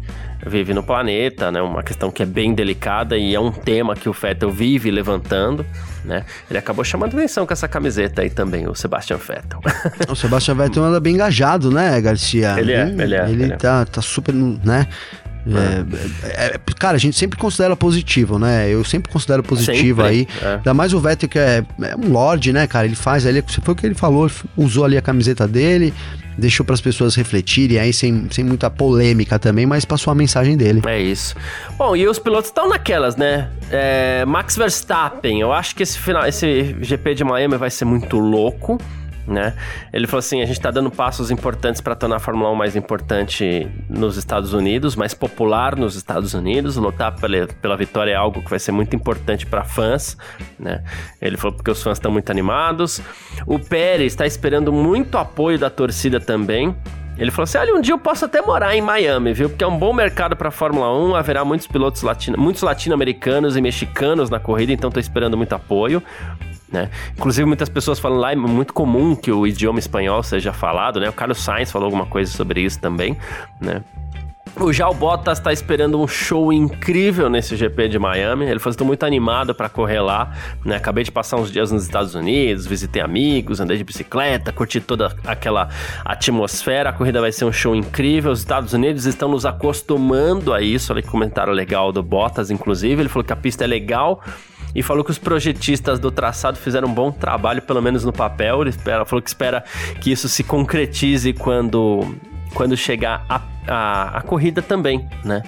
[0.46, 1.60] vive no planeta, né?
[1.60, 5.66] Uma questão que é bem delicada e é um tema que o Vettel vive levantando,
[6.04, 6.24] né?
[6.48, 9.60] Ele acabou chamando atenção com essa camiseta aí também, o Sebastian Vettel.
[10.08, 12.54] o Sebastian Vettel anda bem engajado, né, Garcia?
[12.58, 13.28] Ele é, ele é.
[13.28, 13.84] Ele, ele tá, é.
[13.86, 14.86] tá super, né?
[15.46, 18.68] É, é, é, cara, a gente sempre considera positivo, né?
[18.68, 20.28] Eu sempre considero positivo sempre, aí.
[20.42, 20.54] É.
[20.54, 22.86] Ainda mais o Vettel que é, é, um lord, né, cara?
[22.86, 25.92] Ele faz ali, foi o que ele falou, usou ali a camiseta dele,
[26.38, 30.56] deixou para as pessoas refletirem aí sem, sem muita polêmica também, mas passou a mensagem
[30.56, 30.82] dele.
[30.86, 31.34] É isso.
[31.76, 33.50] Bom, e os pilotos estão naquelas, né?
[33.70, 38.18] É, Max Verstappen, eu acho que esse final, esse GP de Miami vai ser muito
[38.18, 38.78] louco
[39.26, 39.54] né?
[39.92, 42.76] Ele falou assim: a gente está dando passos importantes para tornar a Fórmula 1 mais
[42.76, 46.76] importante nos Estados Unidos, mais popular nos Estados Unidos.
[46.76, 50.16] Lutar pela, pela vitória é algo que vai ser muito importante para fãs,
[50.58, 50.82] né?
[51.20, 53.00] Ele falou porque os fãs estão muito animados.
[53.46, 56.74] O Pérez está esperando muito apoio da torcida também.
[57.16, 59.48] Ele falou assim: olha, um dia eu posso até morar em Miami, viu?
[59.48, 63.60] Porque é um bom mercado para Fórmula 1, haverá muitos pilotos latino, muitos latino-americanos e
[63.60, 66.02] mexicanos na corrida, então estou esperando muito apoio.
[66.70, 66.90] Né?
[67.16, 71.08] Inclusive, muitas pessoas falam lá, é muito comum que o idioma espanhol seja falado, né?
[71.08, 73.16] O Carlos Sainz falou alguma coisa sobre isso também,
[73.60, 73.82] né?
[74.56, 78.44] O Jal Bottas está esperando um show incrível nesse GP de Miami.
[78.44, 80.32] Ele falou: estou muito animado para correr lá.
[80.64, 80.76] Né?
[80.76, 85.12] Acabei de passar uns dias nos Estados Unidos, visitei amigos, andei de bicicleta, curti toda
[85.26, 85.70] aquela
[86.04, 86.90] atmosfera.
[86.90, 88.30] A corrida vai ser um show incrível.
[88.30, 90.92] Os Estados Unidos estão nos acostumando a isso.
[90.92, 93.02] Olha que comentário legal do Bottas, inclusive.
[93.02, 94.22] Ele falou que a pista é legal
[94.74, 98.62] e falou que os projetistas do traçado fizeram um bom trabalho, pelo menos no papel.
[98.62, 99.62] Ele espera, falou que espera
[100.00, 102.16] que isso se concretize quando,
[102.54, 105.42] quando chegar a, a, a corrida também, né?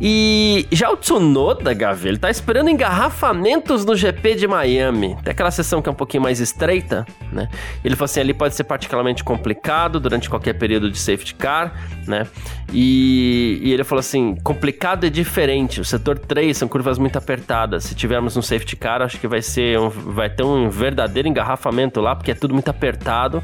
[0.00, 5.16] E já o Tsunoda, Gavi, ele tá esperando engarrafamentos no GP de Miami.
[5.22, 7.48] Tem aquela sessão que é um pouquinho mais estreita, né?
[7.84, 11.74] Ele falou assim, ali pode ser particularmente complicado durante qualquer período de safety car,
[12.06, 12.26] né?
[12.72, 15.80] E, e ele falou assim, complicado é diferente.
[15.80, 17.84] O setor 3 são curvas muito apertadas.
[17.84, 22.00] Se tivermos um safety car, acho que vai ser um, vai ter um verdadeiro engarrafamento
[22.00, 23.42] lá, porque é tudo muito apertado.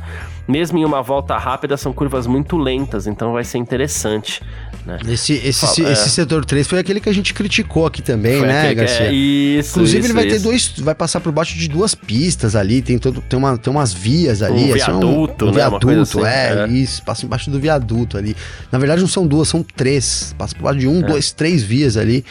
[0.49, 4.43] Mesmo em uma volta rápida, são curvas muito lentas, então vai ser interessante.
[4.90, 5.12] Né?
[5.12, 6.11] Esse, esse, Fala, esse é.
[6.11, 9.07] setor 3 foi aquele que a gente criticou aqui também, foi né, Garcia?
[9.07, 9.70] É, isso.
[9.70, 10.37] Inclusive, isso, ele vai isso.
[10.37, 10.72] ter dois.
[10.79, 14.42] Vai passar por baixo de duas pistas ali, tem, todo, tem, uma, tem umas vias
[14.42, 14.70] ali.
[14.70, 15.57] Um viaduto, um, um né?
[15.57, 17.03] Viaduto, assim, é, é, isso.
[17.03, 18.37] Passa embaixo do viaduto ali.
[18.72, 20.35] Na verdade, não são duas, são três.
[20.37, 21.03] Passa por baixo de um, é.
[21.03, 22.24] dois, três vias ali.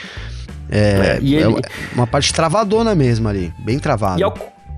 [0.69, 1.43] É, é, e ele...
[1.43, 1.61] é
[1.95, 4.19] uma parte travadona mesmo ali, bem travada.
[4.19, 4.35] E ao,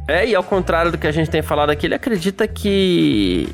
[0.07, 3.49] é, e ao contrário do que a gente tem falado aqui, ele acredita que.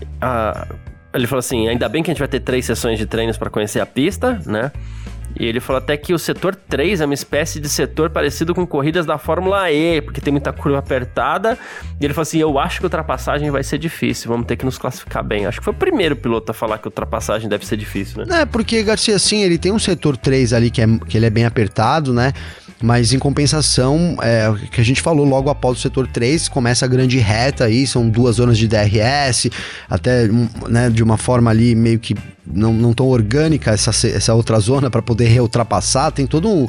[1.14, 3.50] Ele falou assim: ainda bem que a gente vai ter três sessões de treinos para
[3.50, 4.72] conhecer a pista, né?
[5.40, 8.66] E ele falou até que o setor 3 é uma espécie de setor parecido com
[8.66, 11.58] corridas da Fórmula E, porque tem muita curva apertada.
[12.00, 14.78] E ele falou assim: Eu acho que ultrapassagem vai ser difícil, vamos ter que nos
[14.78, 15.46] classificar bem.
[15.46, 18.42] Acho que foi o primeiro piloto a falar que ultrapassagem deve ser difícil, né?
[18.42, 21.30] É, porque, Garcia, sim, ele tem um setor 3 ali que, é, que ele é
[21.30, 22.34] bem apertado, né?
[22.82, 26.86] Mas em compensação, é, o que a gente falou logo após o setor 3, começa
[26.86, 29.50] a grande reta aí, são duas zonas de DRS,
[29.90, 30.28] até
[30.68, 32.16] né, de uma forma ali meio que
[32.54, 36.68] não, não tão orgânica essa, essa outra zona para poder reultrapassar, tem todo um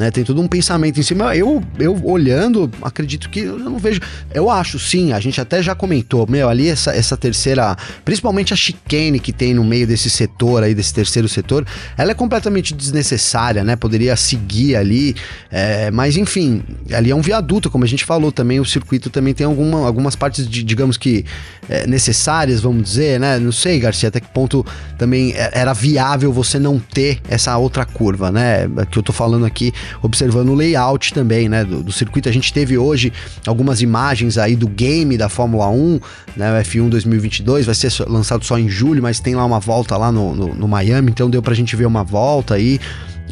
[0.00, 0.10] né?
[0.10, 1.36] Tem todo um pensamento em cima.
[1.36, 4.00] Eu, eu olhando, acredito que eu não vejo.
[4.32, 8.56] Eu acho, sim, a gente até já comentou, meu, ali essa, essa terceira, principalmente a
[8.56, 11.66] chicane que tem no meio desse setor aí, desse terceiro setor,
[11.98, 13.76] ela é completamente desnecessária, né?
[13.76, 15.14] Poderia seguir ali,
[15.50, 19.34] é, mas enfim, ali é um viaduto, como a gente falou também, o circuito também
[19.34, 21.26] tem alguma, algumas partes, de, digamos que,
[21.68, 23.38] é, necessárias, vamos dizer, né?
[23.38, 24.64] Não sei, Garcia, até que ponto
[24.96, 28.68] também é, era viável você não ter essa outra curva, né?
[28.90, 32.28] Que eu tô falando aqui observando o layout também, né, do, do, circuito.
[32.28, 33.12] A gente teve hoje
[33.46, 36.00] algumas imagens aí do game da Fórmula 1,
[36.36, 39.96] né, o F1 2022, vai ser lançado só em julho, mas tem lá uma volta
[39.96, 42.80] lá no, no, no Miami, então deu pra gente ver uma volta aí.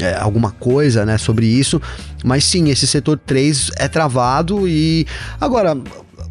[0.01, 1.83] É, alguma coisa, né, sobre isso.
[2.25, 5.05] Mas sim, esse setor 3 é travado e
[5.41, 5.77] agora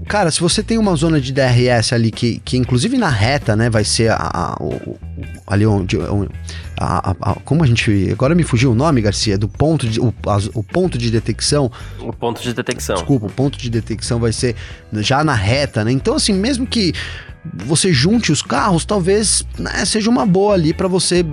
[0.07, 3.69] Cara, se você tem uma zona de DRS ali que, que inclusive na reta, né,
[3.69, 4.97] vai ser a, a o,
[5.45, 5.97] ali onde,
[6.77, 10.13] a, a, como a gente, agora me fugiu o nome, Garcia, do ponto de, o,
[10.53, 11.69] o ponto de detecção.
[11.99, 12.95] O ponto de detecção.
[12.95, 14.55] Desculpa, o ponto de detecção vai ser
[14.93, 15.91] já na reta, né?
[15.91, 16.93] Então assim, mesmo que
[17.65, 21.25] você junte os carros, talvez né, seja uma boa ali para você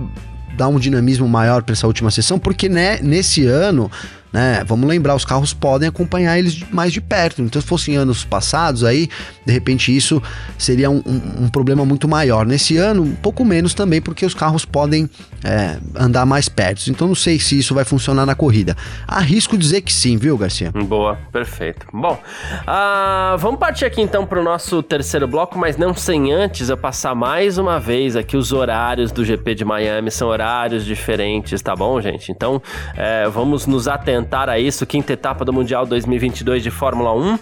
[0.57, 3.91] dar um dinamismo maior para essa última sessão, porque né, nesse ano
[4.35, 4.65] né?
[4.67, 7.41] Vamos lembrar, os carros podem acompanhar eles mais de perto.
[7.41, 9.07] Então, se fossem anos passados, aí,
[9.45, 10.21] de repente, isso
[10.57, 12.45] seria um, um, um problema muito maior.
[12.45, 15.09] Nesse ano, um pouco menos também, porque os carros podem
[15.41, 16.85] é, andar mais perto.
[16.89, 18.75] Então, não sei se isso vai funcionar na corrida.
[19.07, 20.69] Arrisco dizer que sim, viu, Garcia?
[20.69, 21.87] Boa, perfeito.
[21.93, 22.19] Bom,
[22.67, 26.75] uh, vamos partir aqui então para o nosso terceiro bloco, mas não sem antes eu
[26.75, 30.11] passar mais uma vez aqui os horários do GP de Miami.
[30.11, 32.33] São horários diferentes, tá bom, gente?
[32.33, 32.61] Então,
[32.97, 37.37] é, vamos nos atentar comentar a isso, quinta etapa do Mundial 2022 de Fórmula 1.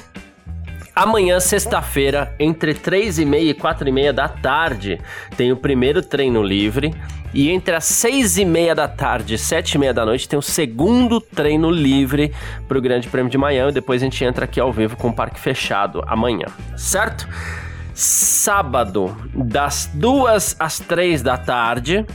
[0.94, 5.00] Amanhã, sexta-feira, entre 3 e meia e 4 e meia da tarde,
[5.38, 6.94] tem o primeiro treino livre.
[7.34, 10.38] E entre as 6 e meia da tarde e 7 e meia da noite tem
[10.38, 12.34] o segundo treino livre
[12.68, 13.72] para o Grande Prêmio de Miami.
[13.72, 17.28] Depois a gente entra aqui ao vivo com o parque fechado amanhã, certo?
[17.94, 22.06] Sábado, das 2 às 3 da tarde,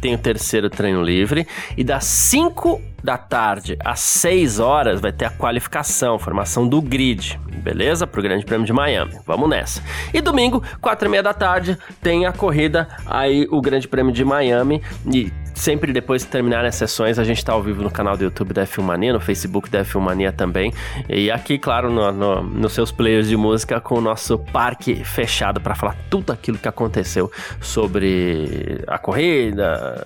[0.00, 1.46] tem o terceiro treino livre.
[1.76, 7.38] E das 5 da tarde às 6 horas vai ter a qualificação, formação do grid,
[7.62, 8.06] beleza?
[8.06, 9.18] Para o Grande Prêmio de Miami.
[9.26, 9.82] Vamos nessa.
[10.12, 14.24] E domingo, 4 e meia da tarde, tem a corrida aí, o Grande Prêmio de
[14.24, 14.82] Miami.
[15.12, 18.22] E Sempre depois de terminar as sessões, a gente está ao vivo no canal do
[18.22, 20.72] YouTube da Filmania, no Facebook da Filmania também.
[21.08, 25.60] E aqui, claro, no, no, nos seus players de música, com o nosso parque fechado
[25.60, 27.28] para falar tudo aquilo que aconteceu
[27.60, 30.00] sobre a corrida,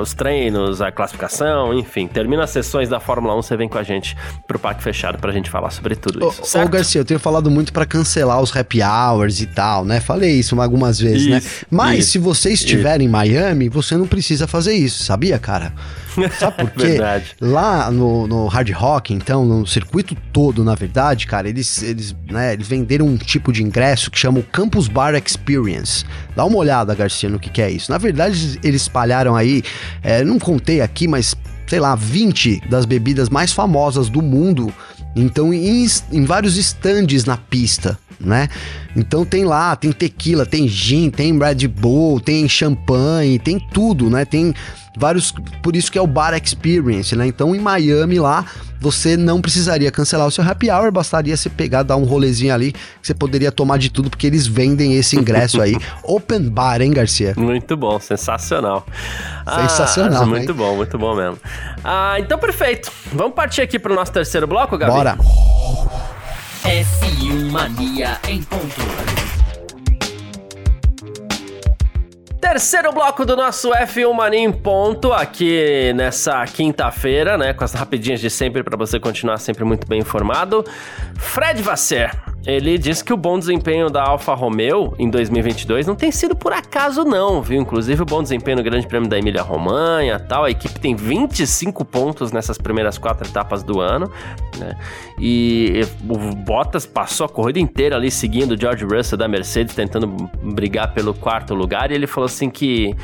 [0.00, 2.06] os treinos, a classificação, enfim.
[2.06, 5.32] Termina as sessões da Fórmula 1, você vem com a gente pro parque fechado pra
[5.32, 6.56] gente falar sobre tudo isso.
[6.56, 9.98] Ô, ô Garcia, eu tenho falado muito para cancelar os happy hours e tal, né?
[9.98, 11.38] Falei isso algumas vezes, né?
[11.38, 11.66] isso, né?
[11.68, 13.04] Mas isso, se você estiver isso.
[13.04, 15.72] em Miami, você não precisa fazer isso isso, sabia, cara?
[16.38, 16.98] Sabe por quê?
[17.40, 22.52] Lá no, no Hard Rock, então, no circuito todo, na verdade, cara, eles, eles, né,
[22.52, 26.04] eles venderam um tipo de ingresso que chama o Campus Bar Experience.
[26.36, 27.90] Dá uma olhada, Garcia, no que, que é isso.
[27.90, 29.62] Na verdade, eles espalharam aí,
[30.02, 31.34] é, não contei aqui, mas
[31.66, 34.72] sei lá, 20 das bebidas mais famosas do mundo.
[35.16, 38.48] Então, em, em vários estandes na pista né?
[38.96, 44.24] Então tem lá, tem tequila, tem gin, tem Red Bull, tem champanhe, tem tudo, né?
[44.24, 44.54] Tem
[44.96, 47.26] vários, por isso que é o Bar Experience, né?
[47.26, 48.44] Então em Miami lá
[48.80, 52.72] você não precisaria cancelar o seu happy hour, bastaria você pegar, dar um rolezinho ali,
[52.72, 55.76] que você poderia tomar de tudo, porque eles vendem esse ingresso aí.
[56.02, 57.32] Open bar, hein, Garcia?
[57.36, 58.84] Muito bom, sensacional.
[59.60, 60.24] Sensacional.
[60.24, 60.56] Ah, muito hein?
[60.58, 61.38] bom, muito bom mesmo.
[61.84, 62.90] Ah, então perfeito.
[63.12, 64.92] Vamos partir aqui pro nosso terceiro bloco, Gabi?
[64.92, 65.16] Bora.
[66.64, 69.21] F1 Mania em ponto.
[72.42, 77.54] Terceiro bloco do nosso F1 Mania em ponto, aqui nessa quinta-feira, né?
[77.54, 80.64] Com as rapidinhas de sempre para você continuar sempre muito bem informado.
[81.16, 82.10] Fred Vasser,
[82.44, 86.52] ele disse que o bom desempenho da Alfa Romeo em 2022 não tem sido por
[86.52, 87.60] acaso não, viu?
[87.60, 91.84] Inclusive o bom desempenho no Grande Prêmio da Emília Romanha, tal, a equipe tem 25
[91.84, 94.10] pontos nessas primeiras quatro etapas do ano,
[94.58, 94.76] né?
[95.20, 100.08] E o Bottas passou a corrida inteira ali seguindo o George Russell da Mercedes, tentando
[100.42, 102.96] brigar pelo quarto lugar, e ele falou assim que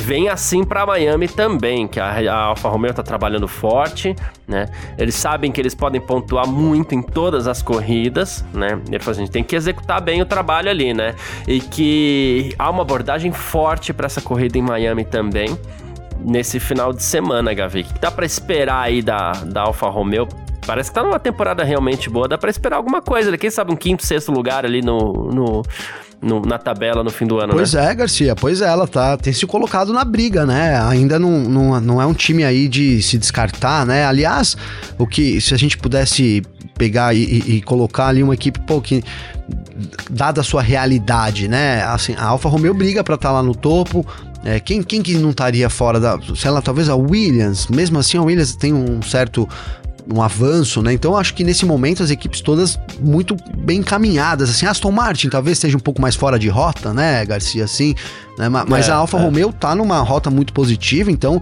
[0.00, 4.14] vem assim para Miami também, que a, a Alfa Romeo tá trabalhando forte,
[4.46, 4.66] né?
[4.98, 8.73] Eles sabem que eles podem pontuar muito em todas as corridas, né?
[8.86, 11.14] Ele falou assim, a gente tem que executar bem o trabalho ali, né?
[11.46, 15.58] E que há uma abordagem forte para essa corrida em Miami também
[16.18, 17.80] nesse final de semana, Gavi.
[17.80, 20.26] O que dá para esperar aí da, da Alfa Romeo
[20.66, 22.26] Parece que tá numa temporada realmente boa.
[22.26, 23.36] Dá pra esperar alguma coisa.
[23.36, 25.62] Quem sabe um quinto, sexto lugar ali no, no,
[26.24, 27.90] no, na tabela no fim do ano, pois né?
[27.90, 30.80] é, Garcia, pois é, ela tá, tem se colocado na briga, né?
[30.88, 34.06] Ainda não, não, não é um time aí de se descartar, né?
[34.06, 34.56] Aliás,
[34.98, 36.42] o que, se a gente pudesse
[36.78, 39.02] pegar e, e, e colocar ali uma equipe, pô, que
[40.10, 41.82] dada a sua realidade, né?
[41.84, 44.06] Assim, a Alfa Romeo briga para estar tá lá no topo.
[44.44, 46.18] É, quem, quem que não estaria fora da.
[46.36, 47.68] Sei lá, talvez a Williams.
[47.68, 49.48] Mesmo assim, a Williams tem um certo
[50.12, 50.92] um avanço, né?
[50.92, 55.58] Então acho que nesse momento as equipes todas muito bem encaminhadas, assim, Aston Martin talvez
[55.58, 57.94] seja um pouco mais fora de rota, né, Garcia, assim,
[58.36, 58.48] né?
[58.48, 59.20] Mas é, a Alfa é.
[59.20, 61.40] Romeo tá numa rota muito positiva, então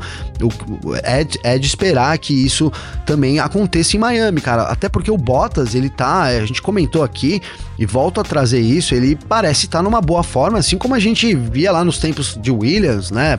[1.02, 2.70] é, é de esperar que isso
[3.06, 4.64] também aconteça em Miami, cara.
[4.64, 7.40] Até porque o Bottas, ele tá, a gente comentou aqui
[7.78, 11.00] e volto a trazer isso, ele parece estar tá numa boa forma, assim como a
[11.00, 13.38] gente via lá nos tempos de Williams, né?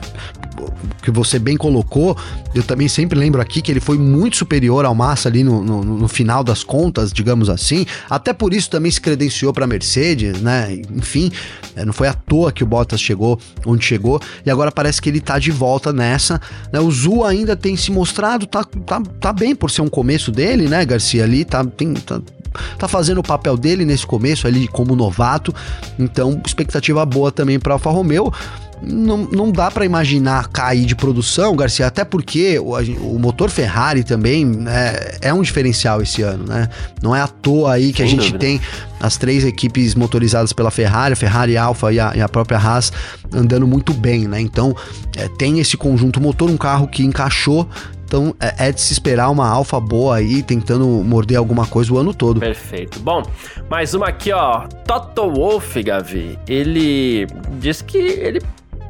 [1.02, 2.16] Que você bem colocou,
[2.54, 5.84] eu também sempre lembro aqui que ele foi muito superior ao Massa ali no, no,
[5.84, 7.86] no final das contas, digamos assim.
[8.08, 10.80] Até por isso também se credenciou para Mercedes, né?
[10.94, 11.30] Enfim,
[11.76, 15.08] é, não foi à toa que o Bottas chegou onde chegou e agora parece que
[15.08, 16.40] ele tá de volta nessa.
[16.72, 16.80] Né?
[16.80, 20.68] O Zu ainda tem se mostrado, tá, tá, tá bem por ser um começo dele,
[20.68, 21.24] né, Garcia?
[21.24, 22.20] Ali tá, tem, tá,
[22.78, 25.54] tá fazendo o papel dele nesse começo ali como novato.
[25.98, 28.32] Então, expectativa boa também para Alfa Romeo
[28.82, 32.72] não, não dá para imaginar cair de produção, Garcia, até porque o,
[33.14, 36.68] o motor Ferrari também né, é um diferencial esse ano, né?
[37.02, 38.38] Não é à toa aí que Sem a gente dúvida.
[38.38, 38.60] tem
[39.00, 42.92] as três equipes motorizadas pela Ferrari, Ferrari, Alfa e a, e a própria Haas
[43.32, 44.40] andando muito bem, né?
[44.40, 44.74] Então
[45.16, 47.68] é, tem esse conjunto motor, um carro que encaixou
[48.14, 51.98] então é, é, de se esperar uma alfa boa aí, tentando morder alguma coisa o
[51.98, 52.38] ano todo.
[52.38, 53.00] Perfeito.
[53.00, 53.22] Bom,
[53.68, 54.68] mais uma aqui, ó.
[54.86, 56.38] Toto Wolff, Gavi.
[56.46, 57.26] Ele
[57.58, 58.40] diz que ele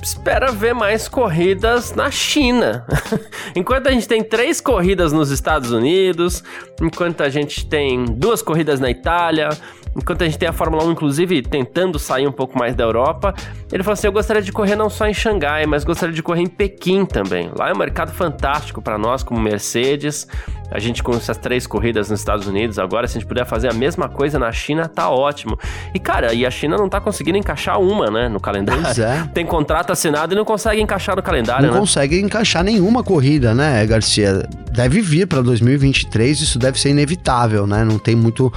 [0.04, 2.86] espera ver mais corridas na China.
[3.56, 6.44] enquanto a gente tem três corridas nos Estados Unidos,
[6.80, 9.48] enquanto a gente tem duas corridas na Itália,
[9.96, 13.34] enquanto a gente tem a Fórmula 1, inclusive, tentando sair um pouco mais da Europa,
[13.72, 16.42] ele falou assim: eu gostaria de correr não só em Xangai, mas gostaria de correr
[16.42, 17.50] em Pequim também.
[17.56, 20.28] Lá é um mercado fantástico para nós, como Mercedes.
[20.74, 23.70] A gente com essas três corridas nos Estados Unidos, agora, se a gente puder fazer
[23.70, 25.56] a mesma coisa na China, tá ótimo.
[25.94, 28.82] E, cara, e a China não tá conseguindo encaixar uma, né, no calendário.
[28.82, 29.24] Pois é.
[29.32, 31.78] Tem contrato assinado e não consegue encaixar no calendário, não né?
[31.78, 34.48] consegue encaixar nenhuma corrida, né, Garcia?
[34.72, 37.84] Deve vir para 2023, isso deve ser inevitável, né?
[37.84, 38.52] Não tem muito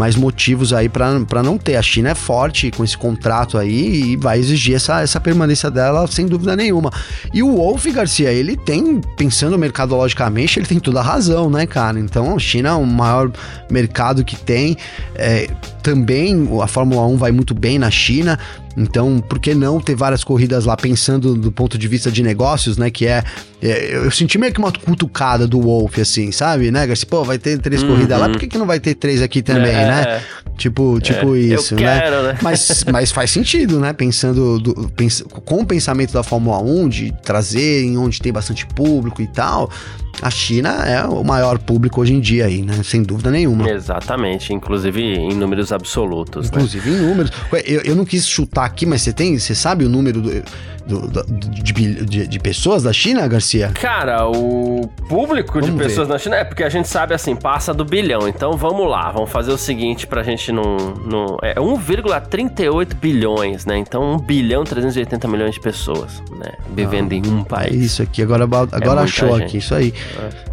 [0.00, 1.76] mais motivos aí para não ter.
[1.76, 6.06] A China é forte com esse contrato aí e vai exigir essa, essa permanência dela
[6.06, 6.90] sem dúvida nenhuma.
[7.34, 12.00] E o Wolf Garcia, ele tem, pensando mercadologicamente, ele tem toda a razão, né, cara?
[12.00, 13.30] Então a China é o maior
[13.70, 14.74] mercado que tem.
[15.14, 15.50] É,
[15.82, 18.38] também a Fórmula 1 vai muito bem na China,
[18.76, 22.76] então por que não ter várias corridas lá pensando do ponto de vista de negócios,
[22.76, 22.90] né?
[22.90, 23.22] Que é.
[23.60, 27.06] é eu senti meio que uma cutucada do Wolf, assim, sabe, né, Garcia?
[27.08, 27.90] Pô, vai ter três uhum.
[27.90, 30.22] corridas lá, por que, que não vai ter três aqui também, é, né?
[30.60, 32.00] Tipo, é, tipo isso, né?
[32.00, 32.38] Quero, né?
[32.42, 33.94] Mas, mas faz sentido, né?
[33.94, 38.66] Pensando do, pens com o pensamento da Fórmula 1 de trazer em onde tem bastante
[38.66, 39.70] público e tal
[40.22, 42.82] a China é o maior público hoje em dia aí, né?
[42.84, 43.70] Sem dúvida nenhuma.
[43.70, 46.50] Exatamente, inclusive em números absolutos.
[46.50, 46.56] Né?
[46.56, 46.96] Inclusive né?
[46.96, 47.32] em números.
[47.64, 50.30] Eu, eu não quis chutar aqui, mas você tem, você sabe o número do,
[50.90, 53.70] do, do de, de, de, pessoas da China, Garcia?
[53.74, 56.14] Cara, o público vamos de pessoas ver.
[56.14, 58.26] na China é porque a gente sabe assim, passa do bilhão.
[58.26, 60.76] Então vamos lá, vamos fazer o seguinte pra gente não.
[61.06, 63.78] não é 1,38 bilhões, né?
[63.78, 66.52] Então 1 bilhão 380 milhões de pessoas, né?
[66.74, 67.72] Vivendo ah, em um país.
[67.72, 69.44] É isso aqui, agora, agora é achou gente.
[69.44, 69.94] aqui, isso aí.
[70.18, 70.49] É.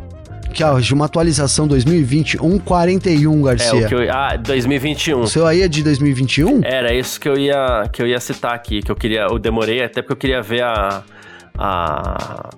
[0.58, 3.80] Aqui, ó, de uma atualização 2020, 141, Garcia.
[3.80, 5.20] É, o que eu, ah, 2021.
[5.20, 6.62] O seu aí é de 2021?
[6.64, 9.84] Era isso que eu ia, que eu ia citar aqui, que eu queria, eu demorei
[9.84, 11.03] até porque eu queria ver a,
[11.55, 12.49] a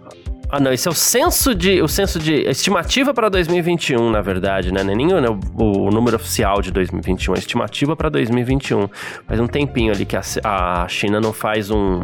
[0.50, 1.82] ah, não, esse é o censo de.
[1.82, 2.36] O censo de.
[2.50, 4.82] estimativa para 2021, na verdade, né?
[4.82, 8.88] Nem o, o, número oficial de 2021, é estimativa para 2021.
[9.28, 12.00] Faz um tempinho ali que a, a China não faz um,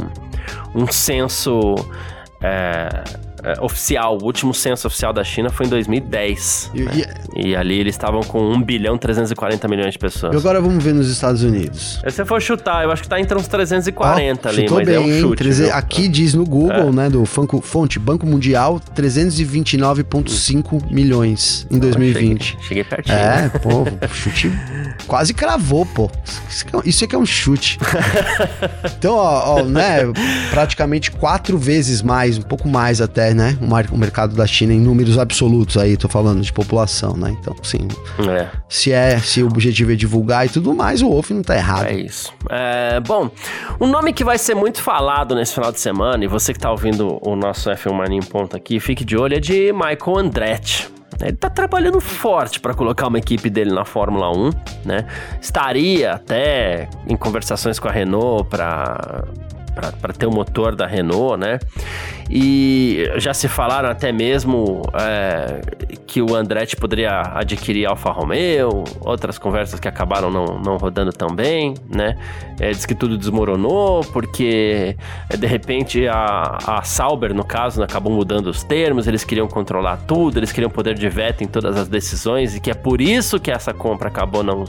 [0.76, 1.74] um censo.
[2.44, 3.04] É,
[3.46, 6.72] é, oficial, o último censo oficial da China foi em 2010.
[6.74, 6.92] E, né?
[7.36, 7.50] e...
[7.50, 10.34] e ali eles estavam com 1 bilhão 340 milhões de pessoas.
[10.34, 12.00] E agora vamos ver nos Estados Unidos.
[12.04, 14.96] Se você for chutar, eu acho que tá entre uns 340 oh, ali, mas bem,
[14.96, 15.44] é um chute.
[15.44, 15.70] Hein?
[15.72, 16.92] Aqui diz no Google, é.
[16.92, 22.44] né, do Funko, fonte Banco Mundial, 329,5 milhões em 2020.
[22.44, 23.16] Cheguei, cheguei pertinho.
[23.16, 24.52] É, pô, chute
[25.06, 26.10] quase cravou, pô.
[26.84, 27.78] Isso aqui é, é um chute.
[28.98, 30.00] então, ó, ó, né,
[30.50, 33.58] praticamente quatro vezes mais, um pouco mais até, né?
[33.92, 37.36] O, mercado da China em números absolutos aí, tô falando de população, né?
[37.40, 37.88] Então, sim.
[38.30, 38.48] É.
[38.70, 41.88] Se é, se o objetivo é divulgar e tudo mais, o Wolf não tá errado.
[41.88, 42.34] É isso.
[42.50, 43.30] É, bom,
[43.80, 46.72] um nome que vai ser muito falado nesse final de semana, e você que tá
[46.72, 50.96] ouvindo o nosso F1 Mania em ponto aqui, fique de olho, é de Michael Andretti.
[51.22, 54.50] Ele tá trabalhando forte para colocar uma equipe dele na Fórmula 1,
[54.84, 55.06] né?
[55.42, 59.24] Estaria até em conversações com a Renault para
[60.00, 61.60] para ter o motor da Renault, né?
[62.30, 65.62] E já se falaram até mesmo é,
[66.08, 71.36] que o Andretti poderia adquirir Alfa Romeo, outras conversas que acabaram não, não rodando tão
[71.36, 72.18] bem, né?
[72.60, 74.96] É, diz que tudo desmoronou porque
[75.30, 79.98] é, de repente a, a Sauber, no caso, acabou mudando os termos, eles queriam controlar
[80.08, 83.40] tudo, eles queriam poder de veto em todas as decisões e que é por isso
[83.40, 84.66] que essa compra acabou não,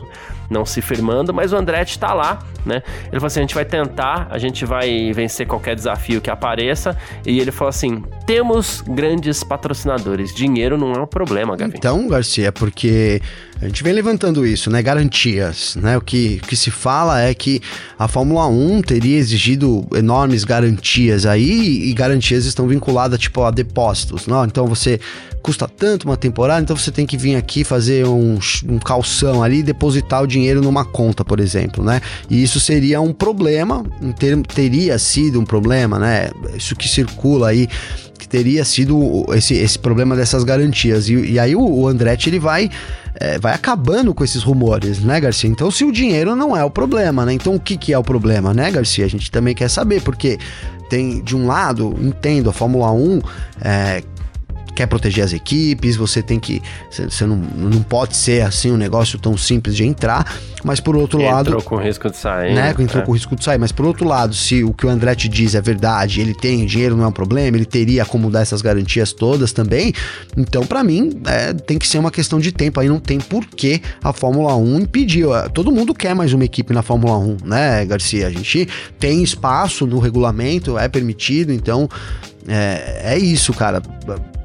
[0.50, 2.82] não se firmando, mas o Andretti está lá, né?
[3.04, 6.96] Ele falou assim: a gente vai tentar, a gente vai vencer qualquer desafio que apareça
[7.24, 11.74] e ele falou assim: temos grandes patrocinadores, dinheiro não é um problema, Gavi.
[11.76, 13.20] Então, Garcia, porque
[13.60, 14.82] a gente vem levantando isso, né?
[14.82, 15.96] Garantias, né?
[15.96, 17.60] O que, o que se fala é que
[17.98, 24.26] a Fórmula 1 teria exigido enormes garantias aí e garantias estão vinculadas tipo a depósitos,
[24.26, 24.44] não?
[24.44, 25.00] Então você
[25.42, 28.36] custa tanto uma temporada, então você tem que vir aqui fazer um,
[28.68, 32.00] um calção ali e depositar o dinheiro numa conta, por exemplo, né?
[32.28, 33.84] E isso seria um problema,
[34.18, 36.30] ter, teria sido um problema, né?
[36.54, 37.68] Isso que circula aí
[38.16, 41.08] que teria sido esse, esse problema dessas garantias.
[41.08, 42.70] E, e aí o, o Andretti ele vai
[43.18, 45.48] é, vai acabando com esses rumores, né, Garcia?
[45.48, 47.32] Então, se o dinheiro não é o problema, né?
[47.32, 49.04] Então, o que, que é o problema, né, Garcia?
[49.04, 50.38] A gente também quer saber, porque
[50.90, 53.20] tem, de um lado, entendo, a Fórmula 1
[53.62, 54.02] é,
[54.76, 56.62] quer proteger as equipes, você tem que.
[56.90, 61.18] Você não, não pode ser assim um negócio tão simples de entrar, mas por outro
[61.18, 61.48] entrou lado.
[61.48, 62.54] Entrou com risco de sair.
[62.54, 62.74] Né?
[62.78, 63.06] Entrou é.
[63.06, 65.60] com risco de sair, mas por outro lado, se o que o Andretti diz é
[65.62, 69.52] verdade, ele tem dinheiro, não é um problema, ele teria como dar essas garantias todas
[69.52, 69.92] também,
[70.36, 72.78] então para mim é, tem que ser uma questão de tempo.
[72.78, 75.26] Aí não tem por que a Fórmula 1 impedir.
[75.54, 78.26] Todo mundo quer mais uma equipe na Fórmula 1, né, Garcia?
[78.26, 78.68] A gente
[78.98, 81.88] tem espaço no regulamento, é permitido, então.
[82.48, 83.82] É, é isso, cara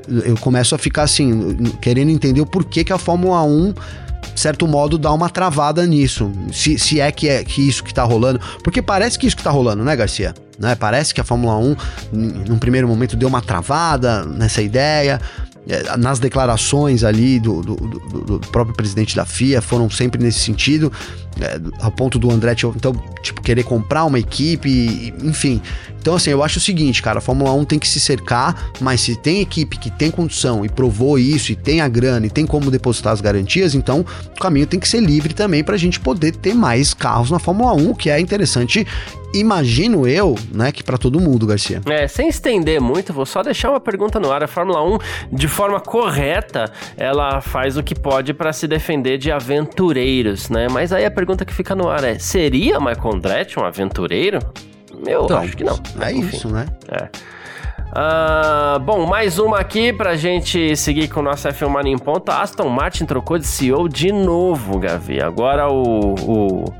[0.08, 3.74] eu começo a ficar assim, querendo entender o porquê que a Fórmula 1
[4.36, 6.32] certo modo, dá uma travada nisso.
[6.52, 8.40] Se, se é que é que isso que tá rolando.
[8.64, 10.34] Porque parece que isso que tá rolando, né, Garcia?
[10.58, 10.76] Né?
[10.76, 11.76] Parece que a Fórmula 1,
[12.48, 15.20] num primeiro momento, deu uma travada nessa ideia.
[15.68, 20.40] É, nas declarações ali do, do, do, do, próprio presidente da FIA foram sempre nesse
[20.40, 20.92] sentido,
[21.80, 25.62] ao ponto do Andretti, então, tipo, querer comprar uma equipe, enfim.
[26.00, 29.02] Então, assim, eu acho o seguinte, cara, a Fórmula 1 tem que se cercar, mas
[29.02, 32.46] se tem equipe que tem condição e provou isso, e tem a grana, e tem
[32.46, 34.04] como depositar as garantias, então
[34.36, 37.38] o caminho tem que ser livre também para a gente poder ter mais carros na
[37.38, 38.86] Fórmula 1, que é interessante
[39.34, 41.82] imagino eu, né, que para todo mundo, Garcia.
[41.86, 44.44] É, sem estender muito, vou só deixar uma pergunta no ar.
[44.44, 44.98] A Fórmula 1,
[45.32, 50.68] de forma correta, ela faz o que pode para se defender de aventureiros, né?
[50.70, 54.40] Mas aí a pergunta que fica no ar é: seria Michael Andretti um aventureiro?
[55.06, 55.80] Eu então, acho que não.
[56.00, 56.68] É Enfim, isso, né?
[56.90, 57.10] É.
[57.92, 62.40] Uh, bom, mais uma aqui pra gente seguir com o nosso F1 Mania em ponta.
[62.40, 65.22] Aston Martin trocou de CEO de novo, Gavi.
[65.22, 66.74] Agora o, o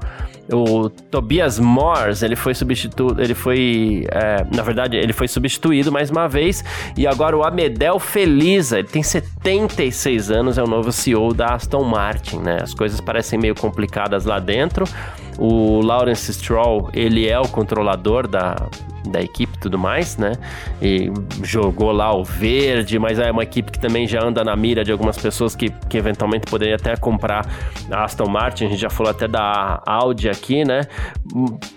[0.52, 6.10] o Tobias Morse, ele foi substituído, ele foi, é, na verdade, ele foi substituído mais
[6.10, 6.64] uma vez,
[6.98, 11.84] e agora o Amedel Feliza, ele tem 76 anos, é o novo CEO da Aston
[11.84, 12.60] Martin, né?
[12.62, 14.86] As coisas parecem meio complicadas lá dentro.
[15.38, 18.56] O Lawrence Stroll, ele é o controlador da,
[19.10, 20.34] da equipe e tudo mais, né?
[20.82, 21.12] E
[21.44, 24.92] jogou lá o verde, mas é uma equipe que também já anda na mira de
[24.92, 27.46] algumas pessoas que, que eventualmente poderiam até comprar
[27.90, 28.66] a Aston Martin.
[28.66, 30.82] A gente já falou até da Audi aqui, né?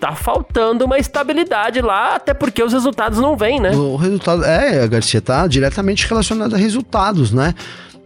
[0.00, 3.70] Tá faltando uma estabilidade lá, até porque os resultados não vêm, né?
[3.70, 7.54] O resultado, é, Garcia, tá diretamente relacionado a resultados, né?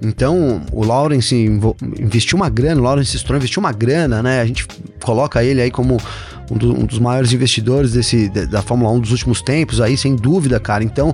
[0.01, 1.35] Então, o Lawrence
[1.99, 4.41] investiu uma grana, o Lawrence Stroll investiu uma grana, né?
[4.41, 4.67] A gente
[5.03, 5.99] coloca ele aí como
[6.51, 10.17] um, do, um dos maiores investidores desse, da Fórmula 1 dos últimos tempos aí, sem
[10.17, 10.83] dúvida, cara.
[10.85, 11.13] Então,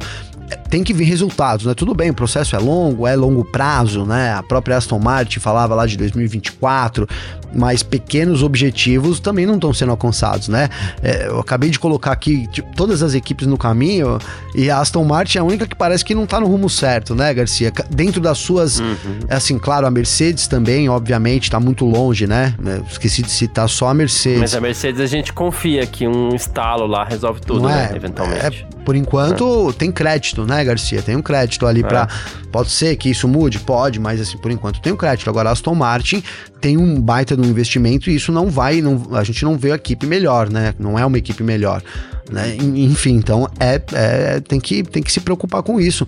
[0.68, 1.74] tem que vir resultados, né?
[1.74, 4.32] Tudo bem, o processo é longo, é longo prazo, né?
[4.32, 7.08] A própria Aston Martin falava lá de 2024,
[7.54, 10.68] mas pequenos objetivos também não estão sendo alcançados, né?
[11.02, 14.18] É, eu acabei de colocar aqui tipo, todas as equipes no caminho
[14.54, 17.14] e a Aston Martin é a única que parece que não tá no rumo certo,
[17.14, 17.72] né, Garcia?
[17.90, 18.96] Dentro das suas, uhum.
[19.28, 22.54] É assim, claro, a Mercedes também, obviamente, tá muito longe, né?
[22.90, 24.40] Esqueci de citar só a Mercedes.
[24.40, 27.90] Mas a Mercedes a gente confia que um estalo lá resolve tudo, né?
[27.92, 28.66] É, eventualmente.
[28.70, 29.72] É, por enquanto, é.
[29.72, 31.02] tem crédito, né, Garcia?
[31.02, 31.84] Tem um crédito ali é.
[31.84, 32.08] para
[32.50, 33.58] Pode ser que isso mude?
[33.58, 35.28] Pode, mas assim, por enquanto tem um crédito.
[35.28, 36.22] Agora, a Aston Martin
[36.60, 39.72] tem um baita de um investimento e isso não vai, não, a gente não vê
[39.72, 40.74] a equipe melhor, né?
[40.78, 41.82] Não é uma equipe melhor.
[42.30, 42.56] Né?
[42.56, 46.06] Enfim, então é, é, tem, que, tem que se preocupar com isso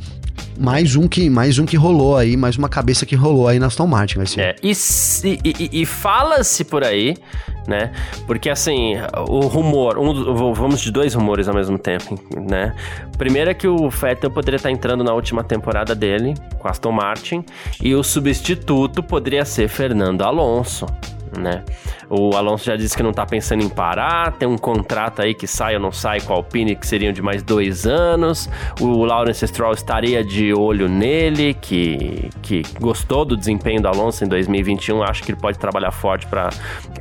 [0.59, 3.67] mais um que mais um que rolou aí, mais uma cabeça que rolou aí na
[3.67, 4.41] Aston Martin, vai ser.
[4.41, 4.73] É, e,
[5.45, 7.17] e, e fala-se por aí,
[7.67, 7.93] né?
[8.27, 8.95] Porque assim,
[9.29, 12.19] o rumor, um, vamos de dois rumores ao mesmo tempo,
[12.49, 12.75] né?
[13.19, 17.45] Primeiro é que o Vettel poderia estar entrando na última temporada dele com Aston Martin
[17.83, 20.87] e o substituto poderia ser Fernando Alonso
[21.39, 21.65] né?
[22.09, 25.47] O Alonso já disse que não tá pensando em parar, tem um contrato aí que
[25.47, 28.49] sai ou não sai com a Alpine, que seriam de mais dois anos.
[28.81, 34.29] O Lawrence Stroll estaria de olho nele, que, que gostou do desempenho do Alonso em
[34.29, 36.51] 2021, acho que ele pode trabalhar forte pra,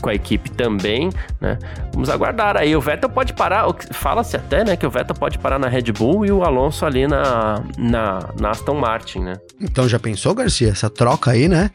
[0.01, 1.09] com a equipe também,
[1.39, 1.57] né?
[1.93, 2.75] Vamos aguardar aí.
[2.75, 6.25] O Vettel pode parar, fala-se até, né, que o Vettel pode parar na Red Bull
[6.25, 9.33] e o Alonso ali na, na, na Aston Martin, né?
[9.59, 11.69] Então já pensou, Garcia, essa troca aí, né?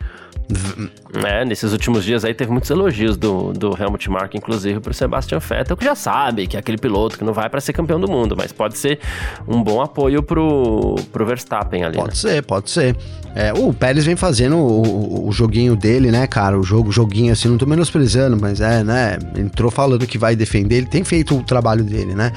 [1.25, 5.39] É, nesses últimos dias aí teve muitos elogios do, do Helmut Marko, inclusive pro Sebastian
[5.39, 8.09] Vettel, que já sabe que é aquele piloto que não vai para ser campeão do
[8.11, 9.01] mundo, mas pode ser
[9.47, 11.97] um bom apoio pro, pro Verstappen ali.
[11.97, 12.15] Pode né?
[12.15, 12.97] ser, pode ser.
[13.35, 16.59] É, o Pérez vem fazendo o, o, joguinho dele, né, cara?
[16.59, 19.19] O jogo, joguinho assim, não tô menosprezando, mas é, né?
[19.37, 22.33] Entrou falando que vai defender, ele tem feito o trabalho dele, né?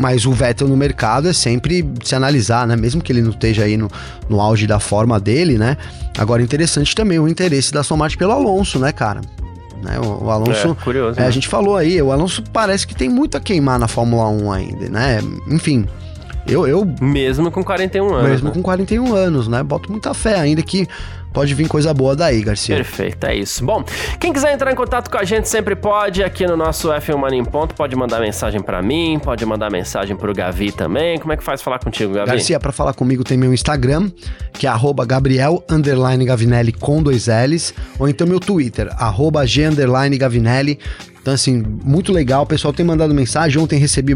[0.00, 2.76] Mas o Vettel no mercado é sempre se analisar, né?
[2.76, 3.90] Mesmo que ele não esteja aí no,
[4.28, 5.76] no auge da forma dele, né?
[6.16, 9.20] Agora, interessante também o interesse da Aston Martin pelo Alonso, né, cara?
[9.82, 9.98] Né?
[9.98, 10.68] O, o, Alonso.
[10.68, 11.18] É, curioso.
[11.18, 11.28] É, né?
[11.28, 14.52] A gente falou aí, o Alonso parece que tem muito a queimar na Fórmula 1
[14.52, 15.20] ainda, né?
[15.48, 15.86] Enfim.
[16.46, 16.88] Eu, eu.
[17.00, 18.30] Mesmo com 41 anos.
[18.30, 18.54] Mesmo né?
[18.54, 19.62] com 41 anos, né?
[19.62, 20.88] Boto muita fé, ainda que
[21.32, 22.76] pode vir coisa boa daí, Garcia.
[22.76, 23.64] Perfeito, é isso.
[23.64, 23.84] Bom,
[24.20, 27.40] quem quiser entrar em contato com a gente sempre pode, aqui no nosso F1 Mania
[27.40, 31.18] em Ponto, pode mandar mensagem para mim, pode mandar mensagem pro Gavi também.
[31.18, 32.30] Como é que faz falar contigo, Gavi?
[32.30, 34.10] Garcia, para falar comigo tem meu Instagram,
[34.52, 35.64] que é arroba Gabriel
[36.26, 39.62] Gavinelli com dois L's, ou então meu Twitter, arroba G
[40.18, 40.78] Gavinelli.
[41.22, 42.42] Então, assim, muito legal.
[42.42, 43.62] O pessoal tem mandado mensagem.
[43.62, 44.14] Ontem recebi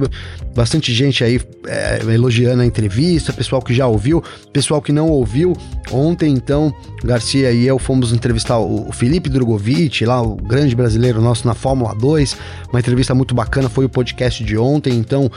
[0.55, 5.57] bastante gente aí é, elogiando a entrevista, pessoal que já ouviu, pessoal que não ouviu.
[5.93, 11.47] Ontem, então, Garcia e eu fomos entrevistar o Felipe Drogovic, lá, o grande brasileiro nosso
[11.47, 12.37] na Fórmula 2.
[12.71, 14.95] Uma entrevista muito bacana, foi o podcast de ontem.
[14.95, 15.31] Então,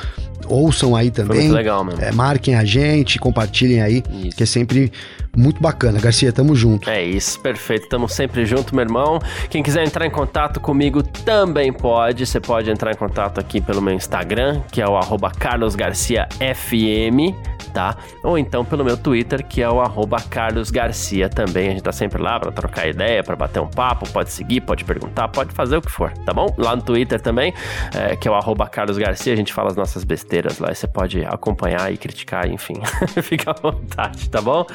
[0.48, 1.38] ouçam aí também.
[1.38, 2.02] Foi muito legal mesmo.
[2.02, 4.36] É, marquem a gente, compartilhem aí, isso.
[4.36, 4.92] que é sempre
[5.38, 6.00] muito bacana.
[6.00, 6.90] Garcia, tamo junto.
[6.90, 7.88] É isso, perfeito.
[7.88, 9.20] Tamo sempre junto, meu irmão.
[9.50, 12.26] Quem quiser entrar em contato comigo também pode.
[12.26, 14.98] Você pode entrar em contato aqui pelo meu Instagram, que é o
[15.38, 17.36] carlosgarciafm,
[17.74, 17.98] tá?
[18.24, 19.82] Ou então pelo meu Twitter, que é o
[20.30, 21.68] carlosgarcia também.
[21.68, 24.10] A gente tá sempre lá para trocar ideia, para bater um papo.
[24.10, 26.54] Pode seguir, pode perguntar, pode fazer o que for, tá bom?
[26.58, 27.54] Lá no Twitter também,
[27.94, 28.40] é, que é o
[28.70, 30.72] carlosgarcia, a gente fala as nossas besteiras lá.
[30.72, 32.76] E você pode acompanhar e criticar, enfim.
[33.22, 34.66] Fica à vontade, tá bom?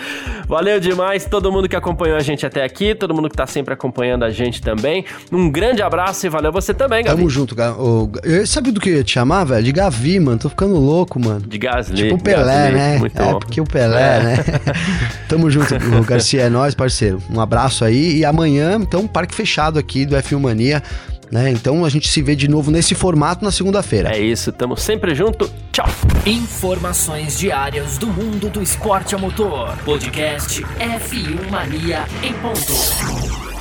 [0.47, 3.73] Valeu demais todo mundo que acompanhou a gente até aqui, todo mundo que tá sempre
[3.73, 5.05] acompanhando a gente também.
[5.33, 7.17] Um grande abraço e valeu você também, Gavi.
[7.17, 7.75] Tamo junto, cara.
[8.23, 9.63] Eu sabia do que eu ia te chamar, velho?
[9.63, 10.39] De Gavi, mano.
[10.39, 11.41] Tô ficando louco, mano.
[11.47, 11.97] De Gasly.
[11.97, 12.75] Tipo o Pelé, Gasly.
[12.75, 12.99] né?
[12.99, 13.39] Muito é, bom.
[13.39, 14.23] porque o Pelé, é.
[14.23, 14.37] né?
[15.29, 15.75] Tamo junto,
[16.07, 16.43] Garcia.
[16.43, 17.23] É nóis, parceiro.
[17.31, 18.19] Um abraço aí.
[18.19, 20.83] E amanhã, então, parque fechado aqui do F1 Mania.
[21.31, 21.51] Né?
[21.51, 24.15] Então a gente se vê de novo nesse formato na segunda-feira.
[24.15, 25.51] É isso, tamo sempre junto.
[25.73, 25.89] Tchau.
[26.25, 29.77] Informações diárias do mundo do esporte a motor.
[29.85, 33.54] Podcast F1 Mania em ponto.